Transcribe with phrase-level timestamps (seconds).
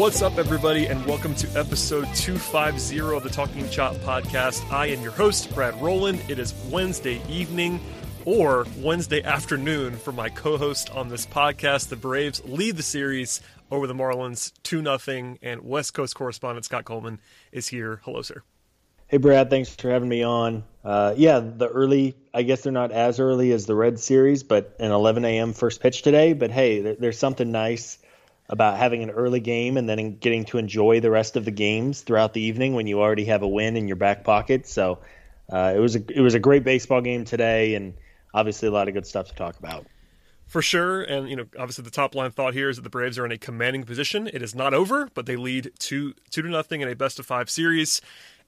[0.00, 4.72] What's up, everybody, and welcome to episode 250 of the Talking Chop podcast.
[4.72, 6.24] I am your host, Brad Rowland.
[6.26, 7.78] It is Wednesday evening
[8.24, 11.90] or Wednesday afternoon for my co host on this podcast.
[11.90, 16.86] The Braves lead the series over the Marlins 2 0, and West Coast correspondent Scott
[16.86, 17.20] Coleman
[17.52, 18.00] is here.
[18.04, 18.42] Hello, sir.
[19.06, 20.64] Hey, Brad, thanks for having me on.
[20.82, 24.74] Uh, yeah, the early, I guess they're not as early as the Red Series, but
[24.80, 25.52] an 11 a.m.
[25.52, 26.32] first pitch today.
[26.32, 27.98] But hey, there's something nice
[28.50, 32.02] about having an early game and then getting to enjoy the rest of the games
[32.02, 34.66] throughout the evening when you already have a win in your back pocket.
[34.66, 34.98] So
[35.50, 37.94] uh, it was a it was a great baseball game today, and
[38.34, 39.86] obviously a lot of good stuff to talk about.
[40.46, 43.18] For sure, and you know, obviously the top line thought here is that the Braves
[43.20, 44.26] are in a commanding position.
[44.26, 47.26] It is not over, but they lead two two to nothing in a best of
[47.26, 48.00] five series.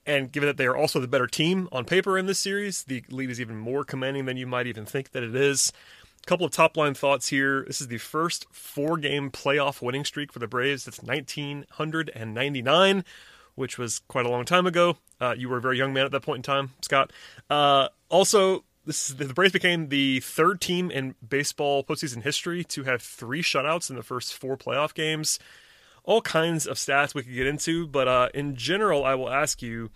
[0.04, 3.04] And given that they are also the better team on paper in this series, the
[3.08, 5.72] lead is even more commanding than you might even think that it is.
[6.26, 7.64] Couple of top line thoughts here.
[7.66, 10.84] This is the first four game playoff winning streak for the Braves.
[10.84, 13.04] That's 1999,
[13.56, 14.98] which was quite a long time ago.
[15.20, 17.12] Uh, you were a very young man at that point in time, Scott.
[17.50, 22.84] Uh, also, this is, the Braves became the third team in baseball postseason history to
[22.84, 25.40] have three shutouts in the first four playoff games.
[26.04, 29.60] All kinds of stats we could get into, but uh, in general, I will ask
[29.60, 29.90] you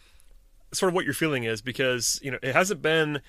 [0.73, 3.21] sort of what your feeling is because you know it hasn't been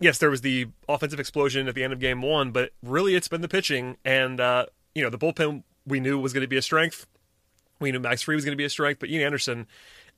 [0.00, 3.28] yes, there was the offensive explosion at the end of game one, but really it's
[3.28, 6.56] been the pitching and uh, you know the bullpen we knew was going to be
[6.56, 7.06] a strength.
[7.80, 9.66] We knew Max Fried was going to be a strength, but Ian Anderson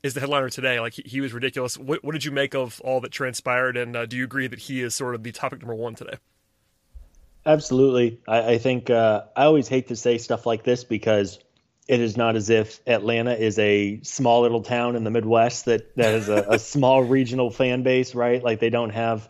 [0.02, 0.78] is the headliner today.
[0.78, 1.78] Like he, he was ridiculous.
[1.78, 4.60] What, what, did you make of all that transpired, and uh, do you agree that
[4.60, 6.18] he is sort of the topic number one today?
[7.44, 8.20] Absolutely.
[8.26, 11.38] I, I think uh, I always hate to say stuff like this because
[11.86, 15.94] it is not as if Atlanta is a small little town in the Midwest that,
[15.96, 18.42] that has a, a small regional fan base, right?
[18.42, 19.28] Like they don't have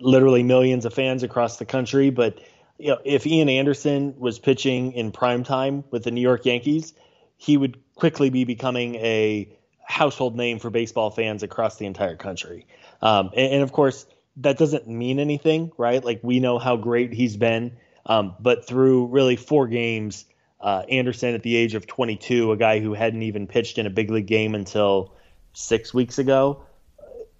[0.00, 2.10] literally millions of fans across the country.
[2.10, 2.40] But
[2.78, 6.92] you know, if Ian Anderson was pitching in prime time with the New York Yankees,
[7.36, 9.48] he would quickly be becoming a
[9.82, 12.66] household name for baseball fans across the entire country.
[13.00, 14.06] Um, and, and, of course,
[14.38, 16.04] that doesn't mean anything, right?
[16.04, 20.24] Like we know how great he's been, um, but through really four games,
[20.60, 23.90] uh, Anderson at the age of 22, a guy who hadn't even pitched in a
[23.90, 25.14] big league game until
[25.52, 26.65] six weeks ago,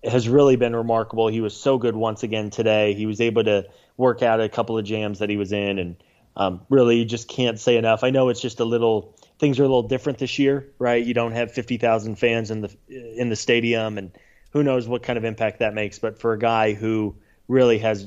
[0.04, 1.28] has really been remarkable.
[1.28, 2.94] He was so good once again today.
[2.94, 5.96] He was able to work out a couple of jams that he was in, and
[6.36, 8.04] um, really, just can't say enough.
[8.04, 11.04] I know it's just a little things are a little different this year, right?
[11.04, 14.12] You don't have fifty thousand fans in the in the stadium, and
[14.50, 15.98] who knows what kind of impact that makes.
[15.98, 17.16] But for a guy who
[17.48, 18.06] really has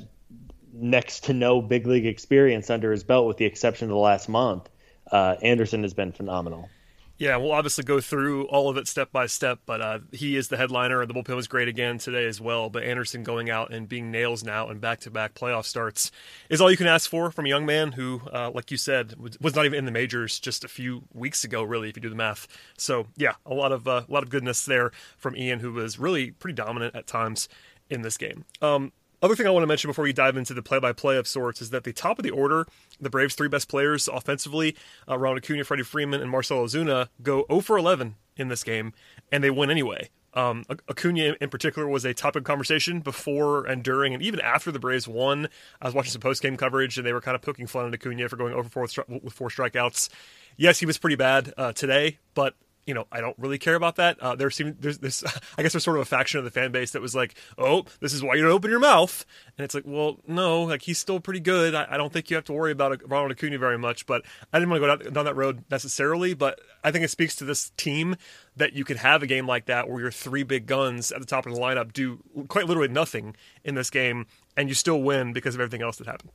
[0.74, 4.30] next to no big league experience under his belt, with the exception of the last
[4.30, 4.70] month,
[5.12, 6.70] uh, Anderson has been phenomenal.
[7.20, 10.48] Yeah, we'll obviously go through all of it step by step, but uh, he is
[10.48, 11.06] the headliner.
[11.06, 12.70] The bullpen was great again today as well.
[12.70, 16.12] But Anderson going out and being nails now and back to back playoff starts
[16.50, 19.16] is all you can ask for from a young man who, uh, like you said,
[19.18, 22.10] was not even in the majors just a few weeks ago, really, if you do
[22.10, 22.48] the math.
[22.78, 26.00] So yeah, a lot of uh, a lot of goodness there from Ian, who was
[26.00, 27.50] really pretty dominant at times
[27.90, 28.46] in this game.
[28.62, 31.62] Um, other thing I want to mention before we dive into the play-by-play of sorts
[31.62, 32.66] is that the top of the order,
[33.00, 34.76] the Braves' three best players offensively,
[35.08, 38.94] uh, Ronald Acuna, Freddie Freeman, and Marcell Ozuna, go 0 for 11 in this game,
[39.32, 40.10] and they win anyway.
[40.34, 44.72] Um, Acuna in particular was a topic of conversation before and during and even after
[44.72, 45.50] the Braves won.
[45.82, 48.30] I was watching some post-game coverage, and they were kind of poking fun at Acuna
[48.30, 50.10] for going over four with four strikeouts.
[50.56, 52.54] Yes, he was pretty bad uh, today, but
[52.90, 54.20] you know, I don't really care about that.
[54.20, 55.24] Uh, there seems there's this.
[55.60, 57.86] I guess there's sort of a faction of the fan base that was like, "Oh,
[58.00, 60.98] this is why you don't open your mouth," and it's like, well, no, like he's
[60.98, 61.76] still pretty good.
[61.76, 64.08] I, I don't think you have to worry about Ronald Acuna very much.
[64.08, 66.34] But I didn't want to go down, down that road necessarily.
[66.34, 68.16] But I think it speaks to this team
[68.56, 71.28] that you could have a game like that where your three big guns at the
[71.28, 74.26] top of the lineup do quite literally nothing in this game,
[74.58, 76.32] and you still win because of everything else that happened.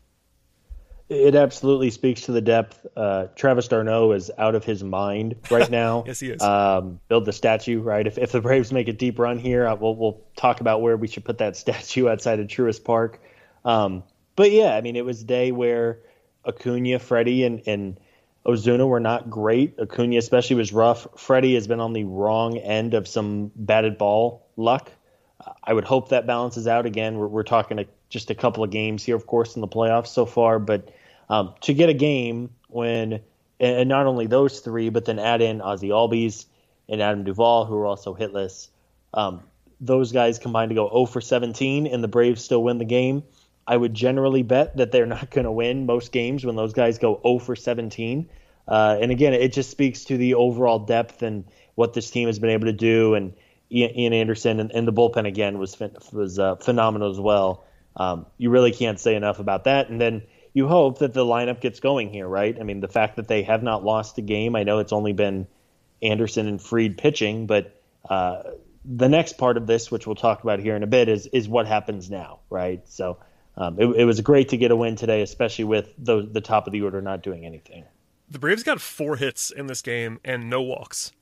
[1.09, 2.87] It absolutely speaks to the depth.
[2.97, 6.05] Uh, Travis d'Arnaud is out of his mind right now.
[6.07, 6.41] yes, he is.
[6.41, 8.07] Um, build the statue, right?
[8.07, 10.97] If, if the Braves make a deep run here, uh, we'll, we'll talk about where
[10.97, 13.21] we should put that statue outside of Truist Park.
[13.65, 14.03] Um,
[14.37, 16.01] but yeah, I mean, it was a day where
[16.47, 18.01] Acuna, Freddie, and, and
[18.47, 19.79] Ozuna were not great.
[19.79, 21.07] Acuna, especially, was rough.
[21.17, 24.91] Freddie has been on the wrong end of some batted ball luck.
[25.63, 26.87] I would hope that balances out.
[26.87, 29.69] Again, we're, we're talking a, just a couple of games here, of course, in the
[29.69, 30.59] playoffs so far.
[30.59, 30.91] But
[31.29, 33.21] um, to get a game when,
[33.61, 36.47] and not only those three, but then add in Ozzy Albies
[36.89, 38.69] and Adam Duvall, who are also hitless.
[39.13, 39.43] Um,
[39.81, 43.23] those guys combined to go 0 for 17, and the Braves still win the game.
[43.67, 46.99] I would generally bet that they're not going to win most games when those guys
[46.99, 48.29] go 0 for 17.
[48.67, 51.45] Uh, and again, it just speaks to the overall depth and
[51.75, 53.15] what this team has been able to do.
[53.15, 53.35] And
[53.71, 55.77] Ian Anderson and, and the bullpen again was
[56.13, 57.65] was uh, phenomenal as well.
[57.97, 59.89] Um, you really can't say enough about that.
[59.89, 60.23] And then
[60.53, 62.57] you hope that the lineup gets going here, right?
[62.59, 65.13] I mean, the fact that they have not lost a game, I know it's only
[65.13, 65.47] been
[66.03, 68.43] Anderson and Fried pitching, but uh,
[68.85, 71.49] the next part of this, which we'll talk about here in a bit, is is
[71.49, 72.87] what happens now, right?
[72.89, 73.19] So
[73.57, 76.67] um, it, it, was great to get a win today, especially with the, the top
[76.67, 77.85] of the order not doing anything.
[78.29, 81.13] The Braves got four hits in this game and no walks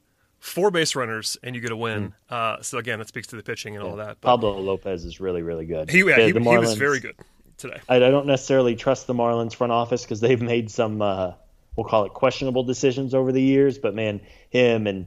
[0.42, 2.12] four base runners and you get a win.
[2.28, 2.34] Mm.
[2.34, 3.90] Uh, so again, that speaks to the pitching and yeah.
[3.90, 4.18] all that.
[4.20, 5.88] But Pablo Lopez is really, really good.
[5.88, 7.14] He, yeah, the, he, the Marlins, he was very good
[7.56, 7.80] today.
[7.88, 11.34] I, I, don't necessarily trust the Marlins front office because they've made some, uh,
[11.76, 13.78] we'll call it questionable decisions over the years.
[13.78, 15.06] But man, him and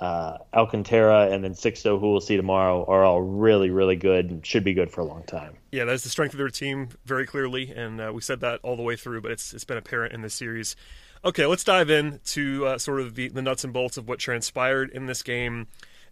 [0.00, 4.46] uh, Alcantara and then Sixto, who we'll see tomorrow, are all really, really good and
[4.46, 5.56] should be good for a long time.
[5.72, 8.76] Yeah, that's the strength of their team very clearly, and uh, we said that all
[8.76, 9.22] the way through.
[9.22, 10.76] But it's it's been apparent in this series.
[11.24, 14.18] Okay, let's dive in to uh, sort of the, the nuts and bolts of what
[14.18, 15.66] transpired in this game.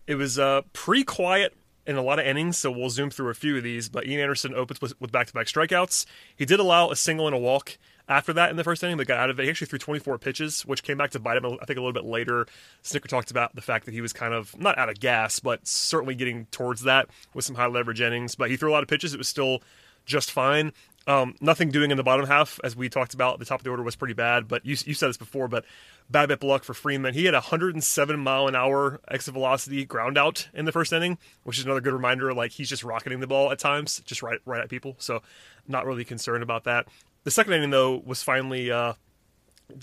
[0.07, 1.55] It was uh, pretty quiet
[1.87, 3.89] in a lot of innings, so we'll zoom through a few of these.
[3.89, 6.07] But Ian Anderson opens with back to back strikeouts.
[6.35, 7.79] He did allow a single and a walk
[8.09, 9.45] after that in the first inning, but got out of it.
[9.45, 11.93] He actually threw 24 pitches, which came back to bite him, I think, a little
[11.93, 12.47] bit later.
[12.83, 15.67] Snitker talked about the fact that he was kind of not out of gas, but
[15.67, 18.35] certainly getting towards that with some high leverage innings.
[18.35, 19.15] But he threw a lot of pitches.
[19.15, 19.63] It was still
[20.05, 20.73] just fine.
[21.07, 23.39] Um, nothing doing in the bottom half, as we talked about.
[23.39, 25.49] The top of the order was pretty bad, but you, you said this before.
[25.49, 25.65] But
[26.09, 27.13] bad bit luck for Freeman.
[27.13, 31.19] He had a 107 mile an hour exit velocity ground out in the first inning,
[31.43, 32.33] which is another good reminder.
[32.33, 34.97] Like he's just rocketing the ball at times, just right right at people.
[34.99, 35.21] So
[35.69, 36.87] not really concerned about that.
[37.25, 38.95] The second inning though was finally uh,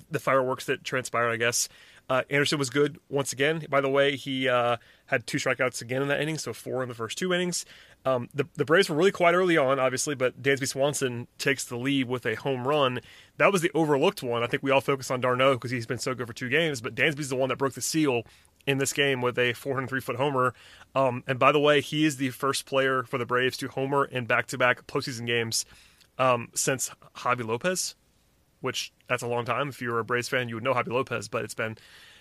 [0.09, 1.29] the fireworks that transpired.
[1.29, 1.69] I guess
[2.09, 3.65] uh, Anderson was good once again.
[3.69, 6.89] By the way, he uh, had two strikeouts again in that inning, so four in
[6.89, 7.65] the first two innings.
[8.03, 11.77] Um, the, the Braves were really quiet early on, obviously, but Dansby Swanson takes the
[11.77, 12.99] lead with a home run.
[13.37, 14.43] That was the overlooked one.
[14.43, 16.81] I think we all focus on d'Arnaud because he's been so good for two games,
[16.81, 18.23] but Dansby's the one that broke the seal
[18.65, 20.53] in this game with a 403 foot homer.
[20.95, 24.05] Um, and by the way, he is the first player for the Braves to homer
[24.05, 25.65] in back to back postseason games
[26.17, 27.95] um, since Javy Lopez,
[28.61, 29.69] which that's a long time.
[29.69, 31.77] If you're a Braves fan, you would know Javy Lopez, but it's been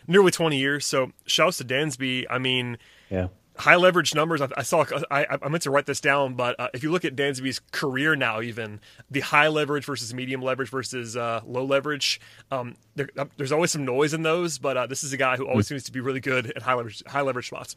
[0.06, 0.84] nearly 20 years.
[0.84, 2.26] So shouts to Dansby.
[2.28, 2.76] I mean,
[3.08, 3.28] yeah
[3.60, 4.40] high leverage numbers.
[4.40, 4.84] I, I saw.
[5.10, 8.16] I, I, meant to write this down, but uh, if you look at Dansby's career
[8.16, 8.80] now, even
[9.10, 12.20] the high leverage versus medium leverage versus uh, low leverage,
[12.50, 14.58] um, there, uh, there's always some noise in those.
[14.58, 15.70] But uh, this is a guy who always mm.
[15.70, 17.76] seems to be really good at high leverage high leverage spots.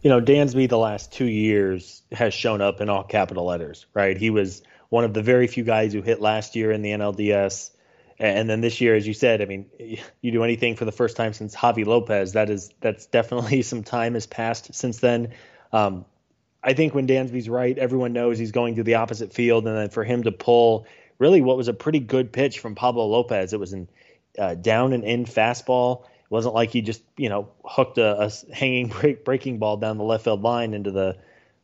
[0.00, 3.86] You know, Dansby the last two years has shown up in all capital letters.
[3.94, 6.90] Right, he was one of the very few guys who hit last year in the
[6.90, 7.70] NLDS.
[8.20, 9.66] And then this year, as you said, I mean,
[10.20, 12.32] you do anything for the first time since Javy Lopez.
[12.32, 15.34] That is that's definitely some time has passed since then.
[15.72, 16.04] Um,
[16.62, 19.90] I think when Dansby's right, everyone knows he's going to the opposite field, and then
[19.90, 20.86] for him to pull
[21.18, 23.88] really what was a pretty good pitch from Pablo Lopez, it was an
[24.38, 26.04] uh, down and in fastball.
[26.04, 29.98] It wasn't like he just you know hooked a, a hanging break, breaking ball down
[29.98, 31.16] the left field line into the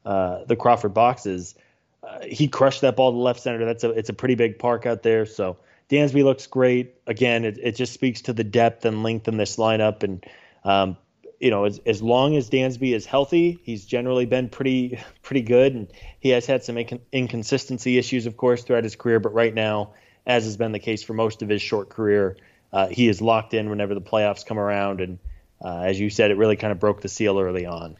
[0.05, 1.57] uh, the Crawford boxes.
[2.03, 3.65] Uh, he crushed that ball to left center.
[3.65, 5.57] That's a it's a pretty big park out there, so
[5.91, 6.95] Dansby looks great.
[7.07, 10.03] Again, it, it just speaks to the depth and length in this lineup.
[10.03, 10.25] And,
[10.65, 10.97] um,
[11.41, 15.75] you know, as, as long as Dansby is healthy, he's generally been pretty pretty good.
[15.75, 15.89] And
[16.21, 19.21] he has had some inc- inconsistency issues, of course, throughout his career.
[19.21, 19.93] But right now,
[20.27, 22.37] as has been the case for most of his short career,
[22.73, 25.01] uh, he is locked in whenever the playoffs come around.
[25.01, 25.19] And
[25.63, 27.97] uh, as you said, it really kind of broke the seal early on.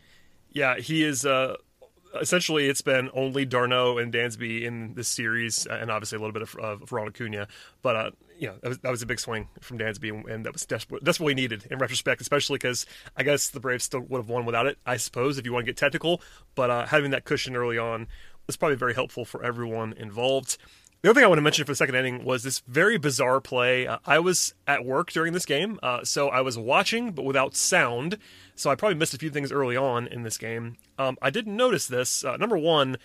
[0.53, 1.27] Yeah, he is.
[1.27, 1.57] Uh,
[2.21, 6.43] essentially it's been only d'Arnaud and Dansby in this series, and obviously a little bit
[6.43, 7.49] of, of Ronald Acuna.
[7.83, 10.53] But uh, you know that was, that was a big swing from Dansby, and that
[10.53, 14.29] was desperate, desperately needed in retrospect, especially because I guess the Braves still would have
[14.29, 14.79] won without it.
[14.87, 16.21] I suppose if you want to get technical,
[16.55, 18.07] but uh, having that cushion early on
[18.47, 20.59] was probably very helpful for everyone involved.
[21.03, 23.39] The other thing I want to mention for the second inning was this very bizarre
[23.39, 23.87] play.
[23.87, 27.55] Uh, I was at work during this game, uh, so I was watching but without
[27.55, 28.17] sound.
[28.57, 30.77] So I probably missed a few things early on in this game.
[30.99, 32.25] Um, I didn't notice this.
[32.25, 32.97] Uh, number one,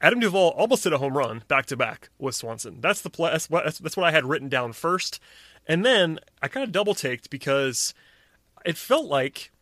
[0.00, 2.80] Adam Duvall almost hit a home run back to back with Swanson.
[2.80, 3.30] That's the play.
[3.32, 5.20] That's what, that's what I had written down first,
[5.66, 7.94] and then I kind of double taked because
[8.64, 9.52] it felt like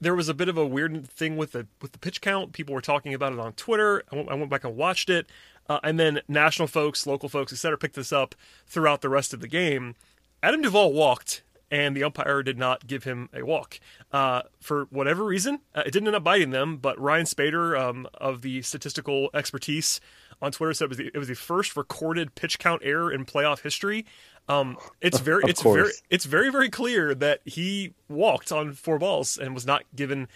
[0.00, 2.52] there was a bit of a weird thing with the with the pitch count.
[2.52, 4.02] People were talking about it on Twitter.
[4.10, 5.26] I went, I went back and watched it,
[5.68, 8.34] uh, and then national folks, local folks, etc., picked this up
[8.66, 9.94] throughout the rest of the game.
[10.42, 13.80] Adam Duvall walked, and the umpire did not give him a walk
[14.12, 15.60] uh, for whatever reason.
[15.74, 20.00] Uh, it didn't end up biting them, but Ryan Spaeder um, of the statistical expertise
[20.42, 23.24] on Twitter said it was the, it was the first recorded pitch count error in
[23.24, 24.04] playoff history.
[24.48, 25.76] Um, it's very, it's course.
[25.76, 30.28] very, it's very, very clear that he walked on four balls and was not given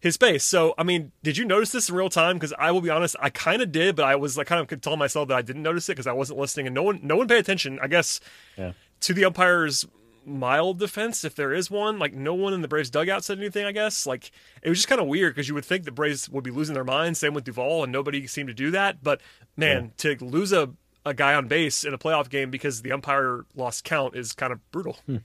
[0.00, 0.44] his space.
[0.44, 2.36] So, I mean, did you notice this in real time?
[2.36, 4.80] Because I will be honest, I kind of did, but I was like, kind of
[4.80, 7.16] telling myself that I didn't notice it because I wasn't listening, and no one, no
[7.16, 7.80] one paid attention.
[7.82, 8.20] I guess
[8.56, 8.74] Yeah.
[9.00, 9.84] to the umpire's
[10.28, 13.64] mild defense, if there is one, like no one in the Braves dugout said anything.
[13.64, 14.30] I guess like
[14.62, 16.74] it was just kind of weird because you would think the Braves would be losing
[16.74, 17.18] their minds.
[17.18, 19.02] Same with Duvall, and nobody seemed to do that.
[19.02, 19.20] But
[19.56, 20.70] man, to lose a
[21.04, 24.52] a guy on base in a playoff game because the umpire lost count is kind
[24.52, 24.98] of brutal.
[25.06, 25.16] Hmm.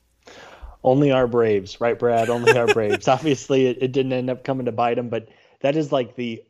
[0.84, 2.30] Only our Braves, right, Brad?
[2.30, 3.08] Only our Braves.
[3.08, 5.30] Obviously, it, it didn't end up coming to bite them, but
[5.62, 6.44] that is like the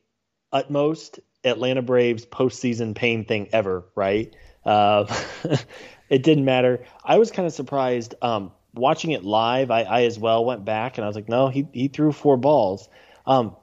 [0.52, 4.36] utmost Atlanta Braves postseason pain thing ever, right?
[4.66, 5.06] Uh,
[6.10, 6.86] it didn't matter.
[7.04, 9.72] I was kind of surprised um, watching it live.
[9.72, 12.38] I, I as well went back and I was like, no, he he threw four
[12.38, 12.90] balls.
[13.26, 13.56] Um,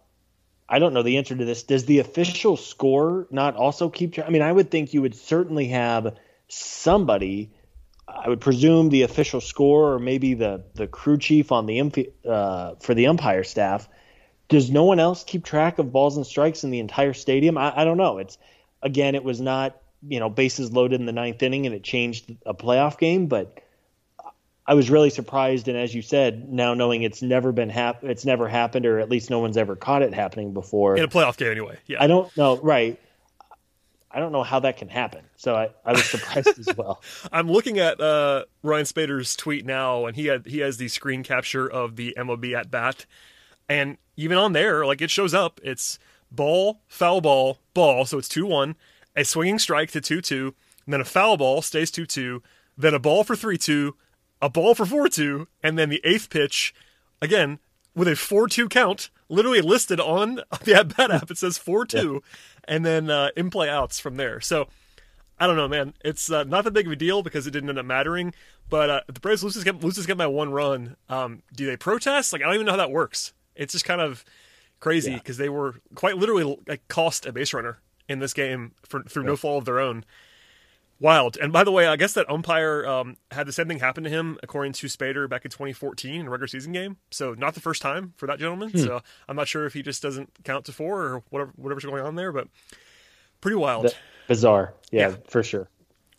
[0.69, 1.65] I don't know the answer to this.
[1.65, 4.27] Does the official score not also keep track?
[4.29, 6.17] I mean, I would think you would certainly have
[6.49, 7.51] somebody.
[8.07, 12.75] I would presume the official score, or maybe the the crew chief on the uh,
[12.81, 13.89] for the umpire staff.
[14.49, 17.57] Does no one else keep track of balls and strikes in the entire stadium?
[17.57, 18.19] I, I don't know.
[18.19, 18.39] It's
[18.83, 19.77] again, it was not
[20.07, 23.61] you know bases loaded in the ninth inning, and it changed a playoff game, but.
[24.67, 28.25] I was really surprised, and as you said, now knowing it's never been hap- it's
[28.25, 30.97] never happened, or at least no one's ever caught it happening before.
[30.97, 31.77] In a playoff game, anyway.
[31.89, 32.01] Yeah.
[32.01, 33.01] I don't know, right?
[34.13, 35.25] I don't know how that can happen.
[35.37, 37.03] So I, I was surprised as well.
[37.33, 41.23] I'm looking at uh, Ryan Spaeder's tweet now, and he had he has the screen
[41.23, 43.07] capture of the MLB at bat,
[43.69, 45.99] and even on there, like it shows up, it's
[46.31, 48.75] ball, foul ball, ball, so it's two one,
[49.17, 50.55] a swinging strike to two two,
[50.87, 52.43] then a foul ball stays two two,
[52.77, 53.97] then a ball for three two,
[54.43, 56.75] a ball for four two, and then the eighth pitch,
[57.21, 57.59] again
[57.95, 61.31] with a four two count, literally listed on the at bat app.
[61.31, 62.23] It says four two,
[62.65, 64.41] and then uh, in play outs from there.
[64.41, 64.69] So.
[65.43, 65.95] I don't know, man.
[66.05, 68.35] It's uh, not that big of a deal because it didn't end up mattering.
[68.69, 70.97] But uh, the Braves loses get loses get by one run.
[71.09, 72.35] Um, do they protest?
[72.35, 73.33] Like I don't even know how that works.
[73.57, 74.23] It's just kind of
[74.81, 75.17] crazy Yeah.
[75.17, 77.79] because they were quite literally like cost a base runner
[78.11, 80.05] in this game for through no fault of their own.
[80.99, 81.39] Wild.
[81.39, 84.11] And by the way, I guess that umpire um, had the same thing happen to
[84.11, 86.99] him, according to Spaeder, back in 2014 in a regular season game.
[87.11, 88.77] So not the first time for that gentleman.
[88.77, 92.03] So I'm not sure if he just doesn't count to four or whatever whatever's going
[92.05, 92.49] on there, but
[93.41, 93.95] pretty wild.
[94.29, 94.75] Bizarre.
[94.91, 95.17] Yeah, Yeah.
[95.29, 95.71] for sure.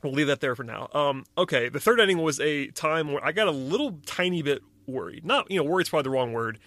[0.01, 0.89] We'll leave that there for now.
[0.95, 4.63] Um, okay, the third inning was a time where I got a little tiny bit
[4.87, 5.23] worried.
[5.23, 6.57] Not, you know, worried's probably the wrong word,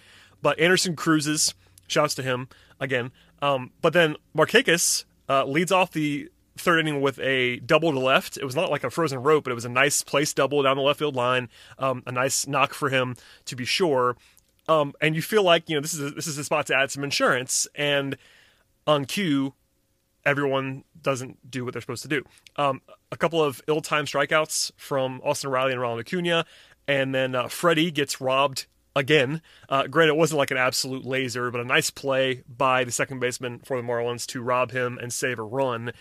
[0.41, 1.53] but Anderson cruises.
[1.87, 2.47] Shouts to him
[2.79, 3.11] again.
[3.41, 8.37] Um, but then Markakis uh, leads off the third inning with a double to left.
[8.37, 10.77] It was not like a frozen rope, but it was a nice place double down
[10.77, 11.49] the left field line.
[11.77, 13.15] Um, a nice knock for him
[13.45, 14.15] to be sure.
[14.67, 16.75] Um, and you feel like you know this is a, this is a spot to
[16.75, 17.67] add some insurance.
[17.75, 18.17] And
[18.87, 19.53] on cue,
[20.25, 22.23] everyone doesn't do what they're supposed to do.
[22.55, 26.45] Um, a couple of ill-timed strikeouts from Austin Riley and Ronald Acuna,
[26.87, 29.41] and then uh, Freddie gets robbed again.
[29.69, 33.19] Uh, granted, it wasn't like an absolute laser, but a nice play by the second
[33.19, 35.91] baseman for the Marlins to rob him and save a run.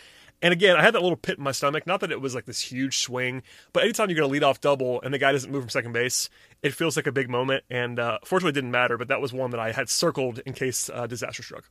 [0.42, 1.86] And again, I had that little pit in my stomach.
[1.86, 4.42] Not that it was like this huge swing, but anytime you get a to lead
[4.42, 6.28] off double and the guy doesn't move from second base,
[6.62, 7.64] it feels like a big moment.
[7.70, 8.98] And uh, fortunately, it didn't matter.
[8.98, 11.64] But that was one that I had circled in case uh, disaster struck.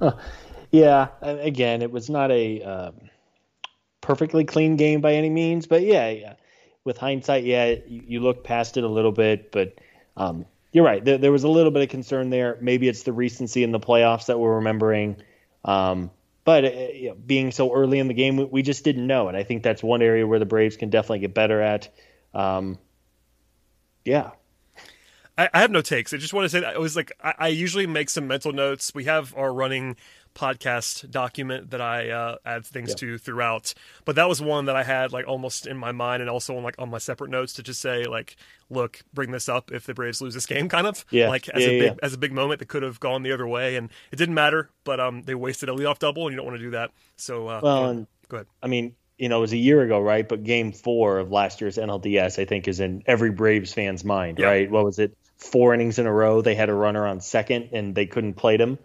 [0.70, 2.90] Yeah, a- again, it was not a uh,
[4.00, 6.34] perfectly clean game by any means, but yeah, yeah.
[6.84, 9.78] with hindsight, yeah, you, you look past it a little bit, but
[10.18, 11.02] um, you're right.
[11.02, 12.58] There, there was a little bit of concern there.
[12.60, 15.16] Maybe it's the recency in the playoffs that we're remembering.
[15.64, 16.10] Um,
[16.44, 19.28] but uh, you know, being so early in the game, we, we just didn't know,
[19.28, 21.88] and I think that's one area where the Braves can definitely get better at.
[22.34, 22.78] Um,
[24.04, 24.30] yeah,
[25.36, 26.12] I, I have no takes.
[26.12, 28.52] I just want to say that it was like I, I usually make some mental
[28.52, 28.94] notes.
[28.94, 29.96] We have our running
[30.38, 32.94] podcast document that I uh, add things Yeah.
[32.96, 36.30] to throughout, but that was one that I had like almost in my mind and
[36.30, 38.36] also on like on my separate notes to just say like,
[38.70, 41.28] look, bring this up if the Braves lose this game, kind of Yeah.
[41.28, 43.46] like as Yeah, a big as a big moment that could have gone the other
[43.46, 44.70] way, and it didn't matter.
[44.84, 46.90] But um, they wasted a leadoff double, and you don't want to do that.
[47.16, 48.04] So uh, Well, yeah.
[48.28, 48.46] go ahead.
[48.62, 50.26] I mean, you know, it was a year ago, right?
[50.28, 54.38] But game four of last year's NLDS, I think, is in every Braves fan's mind,
[54.38, 54.46] Yeah.
[54.46, 54.70] right?
[54.70, 55.16] What was it?
[55.38, 58.60] Four innings in a row, they had a runner on second and they couldn't plate
[58.60, 58.78] him.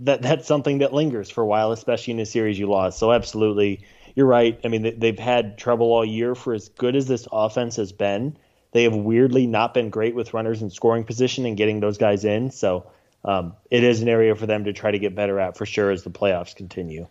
[0.00, 2.98] That that's something that lingers for a while, especially in a series you lost.
[2.98, 3.84] So absolutely,
[4.14, 4.58] you're right.
[4.64, 8.36] I mean, they've had trouble all year for as good as this offense has been.
[8.72, 12.24] They have weirdly not been great with runners in scoring position and getting those guys
[12.24, 12.50] in.
[12.50, 12.90] So
[13.24, 15.90] um, it is an area for them to try to get better at for sure
[15.90, 17.06] as the playoffs continue.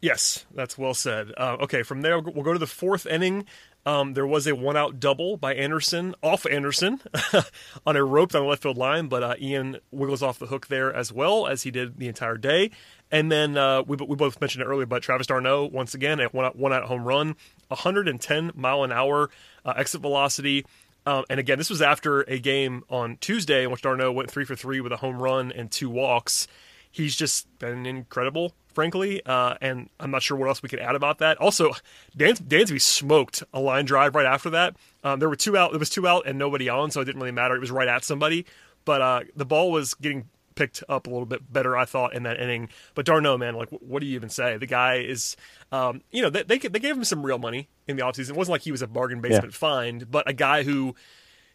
[0.00, 1.32] Yes, that's well said.
[1.36, 3.46] Uh, okay, from there we'll go to the fourth inning.
[3.86, 7.00] Um, there was a one-out double by Anderson off Anderson
[7.86, 10.66] on a rope on the left field line, but uh, Ian wiggles off the hook
[10.66, 12.70] there as well as he did the entire day.
[13.10, 16.26] And then uh, we, we both mentioned it earlier, but Travis d'Arnaud, once again a
[16.26, 17.36] one-out, one-out home run,
[17.68, 19.30] 110 mile an hour
[19.64, 20.66] uh, exit velocity.
[21.06, 24.44] Um, and again, this was after a game on Tuesday in which d'Arnaud went three
[24.44, 26.46] for three with a home run and two walks.
[26.90, 29.20] He's just been incredible frankly.
[29.26, 31.36] Uh, and I'm not sure what else we could add about that.
[31.38, 31.72] Also,
[32.16, 34.76] Dans- Dansby smoked a line drive right after that.
[35.02, 35.72] Um, there were two out.
[35.72, 37.56] There was two out and nobody on, so it didn't really matter.
[37.56, 38.46] It was right at somebody,
[38.84, 42.22] but uh, the ball was getting picked up a little bit better, I thought, in
[42.22, 42.68] that inning.
[42.94, 44.56] But d'Arnaud, man, like, what do you even say?
[44.58, 45.36] The guy is,
[45.72, 48.30] um, you know, they, they, they gave him some real money in the offseason.
[48.30, 49.58] It wasn't like he was a bargain basement yeah.
[49.58, 50.94] find, but a guy who,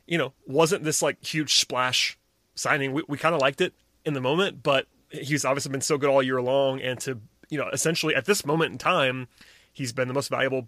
[0.08, 2.18] you know, wasn't this like huge splash
[2.56, 2.92] signing.
[2.92, 6.10] We, we kind of liked it in the moment, but he's obviously been so good
[6.10, 9.28] all year long, and to you know essentially at this moment in time,
[9.72, 10.68] he's been the most valuable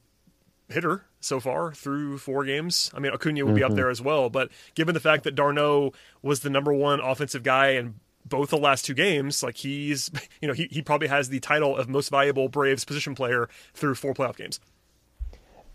[0.69, 2.91] hitter so far through four games.
[2.93, 3.71] I mean, Acuna will be mm-hmm.
[3.71, 7.43] up there as well, but given the fact that d'Arnaud was the number one offensive
[7.43, 10.09] guy in both the last two games, like he's
[10.41, 13.95] you know he he probably has the title of most valuable Braves position player through
[13.95, 14.59] four playoff games.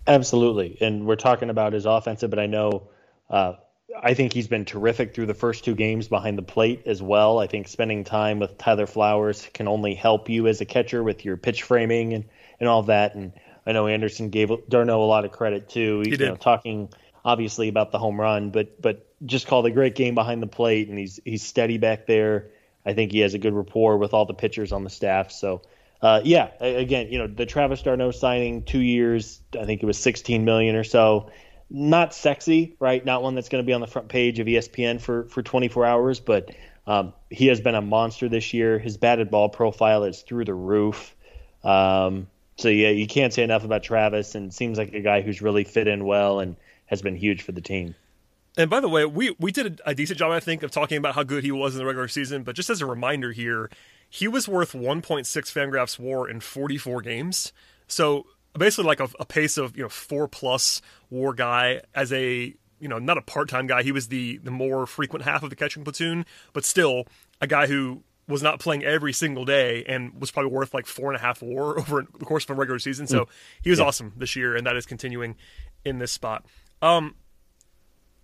[0.06, 2.88] Absolutely, and we're talking about his offensive, but I know.
[3.28, 3.54] Uh,
[4.02, 7.38] I think he's been terrific through the first two games behind the plate as well.
[7.38, 11.24] I think spending time with Tyler Flowers can only help you as a catcher with
[11.24, 12.24] your pitch framing and,
[12.58, 13.14] and all that.
[13.14, 13.32] And
[13.66, 16.00] I know Anderson gave d'Arnaud a lot of credit too.
[16.04, 16.20] He, did.
[16.20, 16.90] You know, talking
[17.24, 20.88] obviously about the home run, but but just called a great game behind the plate,
[20.88, 22.50] and he's he's steady back there.
[22.84, 25.30] I think he has a good rapport with all the pitchers on the staff.
[25.30, 25.60] So,
[26.00, 29.98] uh, yeah, again, you know, the Travis d'Arnaud signing, two years, I think it was
[29.98, 31.30] 16 million or so
[31.70, 33.04] not sexy, right?
[33.04, 35.86] Not one that's going to be on the front page of ESPN for for 24
[35.86, 36.50] hours, but
[36.86, 38.78] um, he has been a monster this year.
[38.78, 41.14] His batted ball profile is through the roof.
[41.62, 45.40] Um, so yeah, you can't say enough about Travis, and seems like a guy who's
[45.40, 46.56] really fit in well and
[46.86, 47.94] has been huge for the team.
[48.56, 50.98] And by the way, we we did a, a decent job, I think, of talking
[50.98, 52.42] about how good he was in the regular season.
[52.42, 53.70] But just as a reminder here,
[54.08, 57.52] he was worth 1.6 Fangraphs WAR in 44 games.
[57.86, 58.26] So
[58.58, 62.88] basically like a, a pace of you know four plus war guy as a you
[62.88, 65.84] know not a part-time guy he was the the more frequent half of the catching
[65.84, 67.04] platoon but still
[67.40, 71.08] a guy who was not playing every single day and was probably worth like four
[71.08, 73.28] and a half war over the course of a regular season so mm.
[73.62, 73.84] he was yeah.
[73.84, 75.36] awesome this year and that is continuing
[75.84, 76.44] in this spot
[76.82, 77.14] um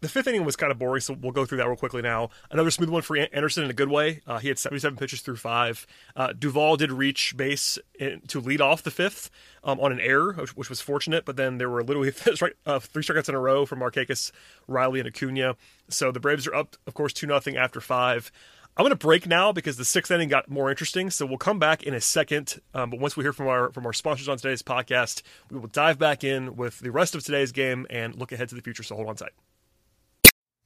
[0.07, 2.31] the fifth inning was kind of boring, so we'll go through that real quickly now.
[2.49, 4.21] Another smooth one for Anderson in a good way.
[4.25, 5.85] Uh, he had 77 pitches through five.
[6.15, 9.31] Uh, Duvall did reach base in, to lead off the fifth
[9.65, 12.09] um, on an error, which, which, was fortunate, but then there were literally
[12.67, 14.31] uh, three strikeouts in a row from Markakis,
[14.69, 15.57] Riley, and Acuna.
[15.89, 18.31] So the Braves are up, of course, 2 0 after five.
[18.77, 21.11] I'm going to break now because the sixth inning got more interesting.
[21.11, 22.61] So we'll come back in a second.
[22.75, 25.69] Um, but once we hear from our from our sponsors on today's podcast, we will
[25.69, 28.83] dive back in with the rest of today's game and look ahead to the future.
[28.83, 29.33] So hold on tight.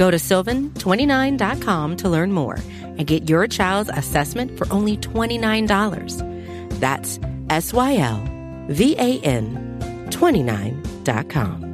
[0.00, 6.80] Go to sylvan29.com to learn more and get your child's assessment for only $29.
[6.80, 8.26] That's S Y L
[8.68, 11.66] V A N 29.com.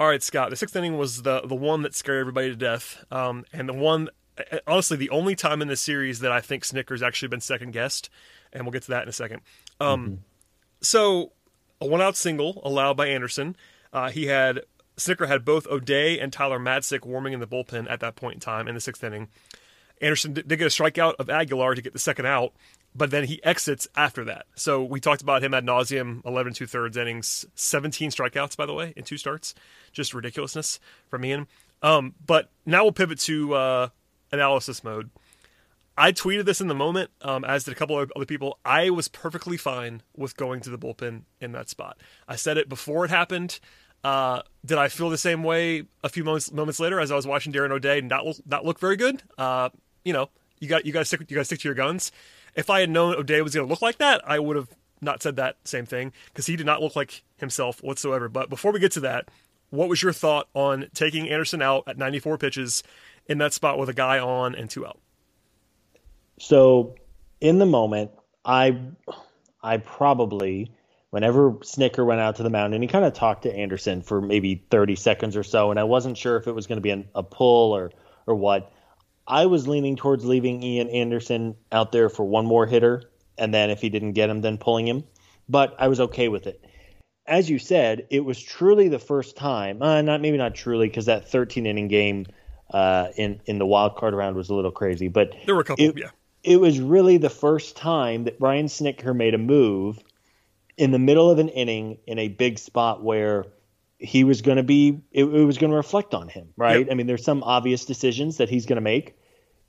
[0.00, 0.50] All right, Scott.
[0.50, 3.72] The sixth inning was the the one that scared everybody to death, um, and the
[3.72, 4.08] one,
[4.66, 8.10] honestly, the only time in the series that I think Snitker's actually been second guessed,
[8.52, 9.42] and we'll get to that in a second.
[9.78, 10.14] Um, mm-hmm.
[10.80, 11.30] So,
[11.80, 13.54] a one out single allowed by Anderson.
[13.92, 14.62] Uh, he had
[14.96, 18.40] Snitker had both O'Day and Tyler Matzek warming in the bullpen at that point in
[18.40, 19.28] time in the sixth inning.
[20.00, 22.52] Anderson did get a strikeout of Aguilar to get the second out,
[22.94, 24.46] but then he exits after that.
[24.54, 28.74] So we talked about him ad nauseum, 11 two thirds innings, 17 strikeouts, by the
[28.74, 29.54] way, in two starts.
[29.92, 31.46] Just ridiculousness from Ian.
[31.82, 33.88] Um, but now we'll pivot to uh,
[34.32, 35.10] analysis mode.
[35.98, 38.58] I tweeted this in the moment, um, as did a couple of other people.
[38.64, 41.98] I was perfectly fine with going to the bullpen in that spot.
[42.28, 43.60] I said it before it happened.
[44.04, 47.26] Uh, did I feel the same way a few moments moments later as I was
[47.26, 49.22] watching Darren O'Day not not look very good?
[49.38, 49.70] Uh,
[50.04, 50.28] you know,
[50.60, 52.12] you got you got to stick you got to stick to your guns.
[52.54, 54.68] If I had known O'Day was going to look like that, I would have
[55.00, 58.28] not said that same thing because he did not look like himself whatsoever.
[58.28, 59.28] But before we get to that,
[59.70, 62.82] what was your thought on taking Anderson out at 94 pitches
[63.26, 65.00] in that spot with a guy on and two out?
[66.38, 66.96] So,
[67.40, 68.10] in the moment,
[68.44, 68.80] I
[69.62, 70.72] I probably
[71.10, 74.20] whenever Snitker went out to the mound and he kind of talked to Anderson for
[74.20, 76.90] maybe 30 seconds or so, and I wasn't sure if it was going to be
[76.90, 77.90] an, a pull or
[78.26, 78.72] or what.
[79.26, 83.02] I was leaning towards leaving Ian Anderson out there for one more hitter,
[83.38, 85.04] and then if he didn't get him, then pulling him.
[85.48, 86.64] But I was okay with it.
[87.26, 89.82] As you said, it was truly the first time.
[89.82, 92.26] Uh, not maybe not truly because that 13 inning game
[92.70, 95.64] uh, in in the wild card round was a little crazy, but there were a
[95.64, 95.84] couple.
[95.84, 96.10] It, yeah,
[96.46, 99.98] it was really the first time that Brian Snitker made a move
[100.76, 103.46] in the middle of an inning in a big spot where
[103.98, 106.80] he was going to be it, it was going to reflect on him right?
[106.80, 106.88] Yep.
[106.90, 109.16] i mean there's some obvious decisions that he's going to make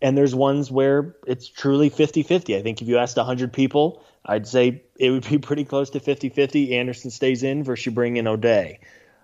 [0.01, 4.45] and there's ones where it's truly 50-50 i think if you asked 100 people i'd
[4.45, 8.27] say it would be pretty close to 50-50 anderson stays in versus you bring in
[8.27, 8.79] o'day.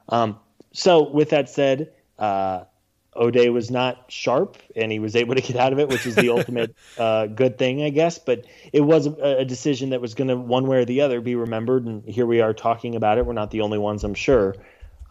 [0.10, 0.40] Um,
[0.72, 2.64] so with that said uh,
[3.16, 6.16] O'Day was not sharp and he was able to get out of it, which is
[6.16, 8.18] the ultimate uh, good thing, I guess.
[8.20, 11.22] But it was a, a decision that was going to, one way or the other,
[11.22, 11.86] be remembered.
[11.86, 13.26] And here we are talking about it.
[13.26, 14.56] We're not the only ones, I'm sure.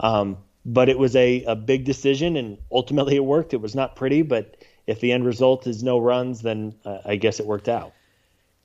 [0.01, 3.53] Um, but it was a, a big decision, and ultimately it worked.
[3.53, 7.17] It was not pretty, but if the end result is no runs, then uh, I
[7.17, 7.93] guess it worked out.